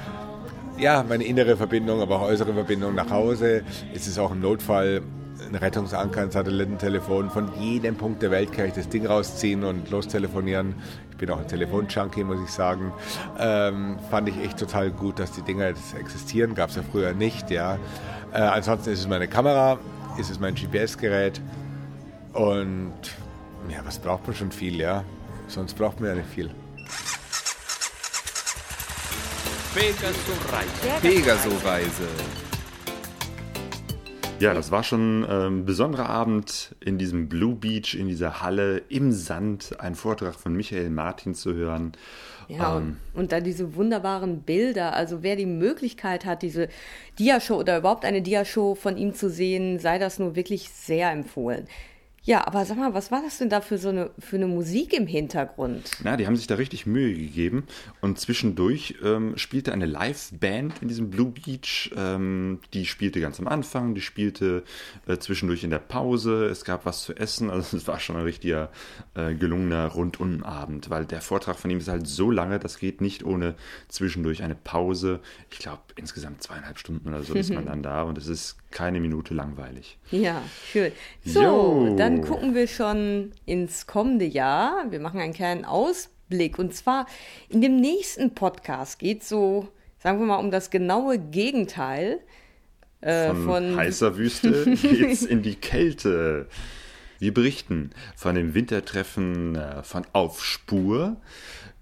ja, 0.79 1.05
meine 1.09 1.25
innere 1.25 1.57
Verbindung, 1.57 2.01
aber 2.01 2.16
auch 2.16 2.23
äußere 2.23 2.53
Verbindung 2.53 2.94
nach 2.94 3.11
Hause. 3.11 3.62
Es 3.94 4.07
ist 4.07 4.18
auch 4.18 4.33
im 4.33 4.40
Notfall 4.40 5.03
ein 5.40 5.55
Rettungsanker, 5.55 6.23
ein 6.23 6.31
Satellitentelefon. 6.31 7.31
Von 7.31 7.51
jedem 7.61 7.97
Punkt 7.97 8.23
der 8.23 8.31
Welt 8.31 8.53
kann 8.53 8.66
ich 8.66 8.75
das 8.75 8.88
Ding 8.88 9.07
rausziehen 9.07 9.64
und 9.64 9.90
lostelefonieren. 9.90 10.75
Ich 11.11 11.16
bin 11.16 11.31
auch 11.31 11.38
ein 11.38 11.49
Telefonjunkie, 11.49 12.25
muss 12.25 12.38
ich 12.44 12.51
sagen. 12.51 12.92
Ähm, 13.38 13.99
fand 14.11 14.29
ich 14.29 14.38
echt 14.40 14.59
total 14.59 14.90
gut, 14.90 15.18
dass 15.18 15.33
die 15.33 15.42
Dinger 15.42 15.68
jetzt 15.68 15.94
existieren. 15.94 16.55
Gab 16.55 16.70
es 16.70 16.77
ja 16.77 16.83
früher 16.83 17.12
nicht, 17.12 17.51
ja. 17.51 17.79
Äh, 18.33 18.38
ansonsten 18.38 18.90
ist 18.90 19.01
es 19.01 19.09
meine 19.09 19.29
Kamera, 19.29 19.79
ist 20.18 20.31
es 20.31 20.40
mein 20.40 20.55
GPS-Gerät. 20.55 21.40
Und 22.33 22.92
ja, 23.68 23.79
was 23.85 23.99
braucht 23.99 24.27
man 24.27 24.35
schon 24.35 24.51
viel, 24.51 24.81
ja? 24.81 25.05
Sonst 25.47 25.75
braucht 25.75 26.01
man 26.01 26.11
ja 26.11 26.14
nicht 26.16 26.29
viel. 26.29 26.51
Pegaso-Reise. 29.75 31.01
Pegaso-Reise. 31.01 32.44
Ja, 34.40 34.53
das 34.53 34.70
war 34.70 34.83
schon 34.83 35.25
ein 35.25 35.47
ähm, 35.47 35.64
besonderer 35.64 36.09
Abend 36.11 36.75
in 36.81 36.99
diesem 36.99 37.29
Blue 37.29 37.55
Beach, 37.55 37.94
in 37.94 38.09
dieser 38.09 38.42
Halle 38.42 38.83
im 38.88 39.12
Sand, 39.12 39.77
ein 39.79 39.94
Vortrag 39.94 40.35
von 40.35 40.55
Michael 40.55 40.90
Martin 40.90 41.35
zu 41.35 41.55
hören. 41.55 41.92
Ja, 42.49 42.79
ähm, 42.79 42.99
und 43.14 43.33
dann 43.33 43.44
diese 43.44 43.77
wunderbaren 43.77 44.42
Bilder. 44.42 44.92
Also 44.92 45.23
wer 45.23 45.37
die 45.37 45.47
Möglichkeit 45.47 46.25
hat, 46.25 46.42
diese 46.42 46.68
Diashow 47.18 47.57
oder 47.57 47.79
überhaupt 47.79 48.05
eine 48.05 48.23
Diashow 48.23 48.75
von 48.75 48.97
ihm 48.97 49.14
zu 49.14 49.31
sehen, 49.31 49.79
sei 49.79 49.99
das 49.99 50.18
nur 50.18 50.37
wirklich 50.37 50.68
sehr 50.70 51.11
empfohlen. 51.12 51.66
Ja, 52.27 52.47
aber 52.47 52.65
sag 52.65 52.79
mal, 52.79 52.95
was 52.95 53.11
war 53.11 53.21
das 53.23 53.37
denn 53.37 53.51
da 53.51 53.61
für 53.61 53.77
so 53.77 53.91
eine, 53.91 54.11
für 54.19 54.37
eine 54.37 54.47
Musik 54.47 54.95
im 54.95 55.07
Hintergrund? 55.07 55.91
Na, 56.03 56.17
die 56.17 56.27
haben 56.27 56.37
sich 56.37 56.47
da 56.47 56.55
richtig 56.55 56.87
Mühe 56.87 57.13
gegeben 57.13 57.65
und 58.01 58.19
zwischendurch 58.19 58.95
ähm, 59.05 59.37
spielte 59.37 59.75
eine 59.75 59.85
Live-Band 59.85 60.81
in 60.81 60.89
diesem 60.89 61.11
Blue 61.11 61.31
Beach. 61.31 61.93
Ähm, 61.95 62.61
die 62.73 62.87
spielte 62.87 63.21
ganz 63.21 63.39
am 63.41 63.47
Anfang, 63.47 63.95
die 63.95 64.01
spielte 64.01 64.63
äh, 65.07 65.19
zwischendurch 65.19 65.65
in 65.65 65.71
der 65.71 65.81
Pause. 65.81 66.47
Es 66.47 66.65
gab 66.65 66.87
was 66.87 67.05
zu 67.05 67.15
essen, 67.15 67.51
also 67.51 67.77
es 67.77 67.87
war 67.87 68.01
schon 68.01 68.17
ein 68.17 68.23
richtiger 68.23 68.71
äh, 69.15 69.35
gelungener 69.35 69.89
Rundum-Abend, 69.89 70.89
weil 70.89 71.05
der 71.05 71.21
Vortrag 71.21 71.59
von 71.59 71.71
ihm 71.71 71.79
ist 71.79 71.89
halt 71.89 72.07
so 72.07 72.31
lange, 72.31 72.59
das 72.59 72.79
geht 72.79 73.03
nicht 73.03 73.23
ohne 73.25 73.55
zwischendurch 73.89 74.43
eine 74.43 74.55
Pause. 74.55 75.21
Ich 75.51 75.59
glaube, 75.59 75.83
insgesamt 75.97 76.43
zweieinhalb 76.43 76.79
Stunden 76.79 77.07
oder 77.07 77.23
so 77.23 77.35
ist 77.35 77.53
man 77.53 77.67
dann 77.67 77.83
da 77.83 78.03
und 78.03 78.17
es 78.17 78.29
ist 78.29 78.57
keine 78.71 78.99
Minute 78.99 79.35
langweilig. 79.35 79.99
Ja, 80.11 80.43
schön. 80.71 80.91
So, 81.25 81.43
jo. 81.43 81.97
dann 81.97 82.13
dann 82.14 82.24
gucken 82.24 82.55
wir 82.55 82.66
schon 82.68 83.33
ins 83.46 83.87
kommende 83.87 84.24
Jahr. 84.24 84.90
Wir 84.90 85.00
machen 85.00 85.20
einen 85.20 85.33
kleinen 85.33 85.64
Ausblick. 85.64 86.59
Und 86.59 86.74
zwar 86.74 87.07
in 87.48 87.61
dem 87.61 87.77
nächsten 87.77 88.35
Podcast 88.35 88.98
geht 88.98 89.22
es 89.22 89.29
so, 89.29 89.68
sagen 89.98 90.18
wir 90.18 90.27
mal, 90.27 90.37
um 90.37 90.50
das 90.50 90.70
genaue 90.70 91.18
Gegenteil. 91.18 92.20
Äh, 93.00 93.29
von, 93.29 93.44
von 93.44 93.77
heißer 93.77 94.16
Wüste 94.16 94.64
geht's 94.83 95.22
in 95.22 95.42
die 95.42 95.57
Kälte. 95.57 96.46
Wir 97.18 97.35
berichten 97.35 97.90
von 98.16 98.35
dem 98.35 98.55
Wintertreffen 98.55 99.57
äh, 99.57 99.83
von 99.83 100.07
Aufspur 100.12 101.16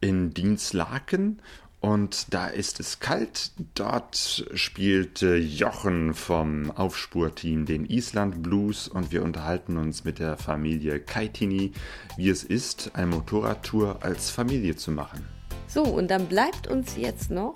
in 0.01 0.35
Dienstlaken 0.35 1.41
und 1.83 2.33
da 2.33 2.47
ist 2.47 2.79
es 2.79 3.01
kalt. 3.01 3.51
Dort 3.75 4.47
spielt 4.55 5.21
Jochen 5.21 6.15
vom 6.15 6.71
Aufspurteam 6.71 7.67
den 7.67 7.85
Island 7.87 8.41
Blues 8.43 8.87
und 8.87 9.11
wir 9.11 9.25
unterhalten 9.25 9.77
uns 9.77 10.05
mit 10.05 10.21
der 10.21 10.37
Familie 10.37 11.01
Kaitini, 11.01 11.73
wie 12.17 12.31
es 12.31 12.45
ist, 12.45 12.93
eine 12.95 13.09
Motorradtour 13.09 13.99
als 14.03 14.31
Familie 14.31 14.77
zu 14.77 14.93
machen. 14.93 15.27
So, 15.67 15.83
und 15.83 16.09
dann 16.09 16.27
bleibt 16.27 16.69
uns 16.69 16.97
jetzt 16.97 17.33
noch 17.33 17.53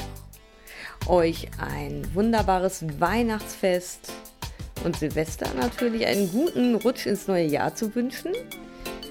euch 1.06 1.48
ein 1.58 2.04
wunderbares 2.14 2.84
Weihnachtsfest 2.98 4.12
und 4.84 4.96
Silvester 4.96 5.48
natürlich 5.54 6.04
einen 6.04 6.30
guten 6.32 6.74
Rutsch 6.74 7.06
ins 7.06 7.28
neue 7.28 7.46
Jahr 7.46 7.76
zu 7.76 7.94
wünschen. 7.94 8.32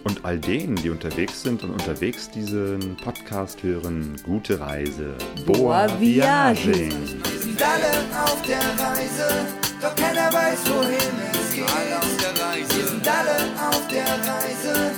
Und 0.05 0.23
all 0.23 0.37
denen, 0.37 0.75
die 0.75 0.91
unterwegs 0.91 1.41
sind 1.41 1.63
und 1.63 1.71
unterwegs 1.71 2.29
diesen 2.29 2.95
Podcast 2.97 3.63
hören, 3.63 4.15
gute 4.23 4.59
Reise. 4.59 5.15
Boa 5.47 5.87
Viagem. 5.99 6.91
Wir 6.91 7.39
sind 7.39 7.59
alle 7.59 8.23
auf 8.23 8.39
der 8.43 8.59
Reise, 8.85 9.47
doch 9.81 9.95
keiner 9.95 10.31
weiß, 10.31 10.59
wohin 10.69 11.15
es 11.33 11.55
geht. 11.55 11.63
Alle 11.63 11.97
auf 11.97 12.17
der 12.17 12.45
Reise. 12.45 12.77
Wir 12.77 12.87
sind 12.87 13.07
alle 13.07 13.67
auf 13.67 13.87
der 13.87 14.05
Reise, 14.05 14.91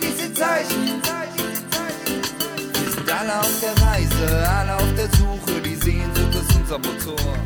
diese 0.00 0.32
Zeichen. 0.32 1.02
Wir 2.72 2.90
sind 2.90 3.10
alle 3.12 3.40
auf 3.40 3.60
der 3.60 3.86
Reise, 3.86 4.48
alle 4.48 4.76
auf 4.76 4.94
der 4.96 5.08
Suche, 5.18 5.60
die 5.60 5.74
Sehnsucht 5.74 6.34
ist 6.36 6.56
unser 6.56 6.78
Motor. 6.78 7.36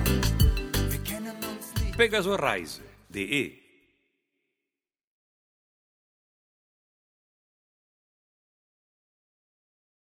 Wir 0.89 0.99
kennen 1.01 1.35
uns 1.51 1.83
nicht. 1.83 1.97
Pegasoreise.de 1.97 3.68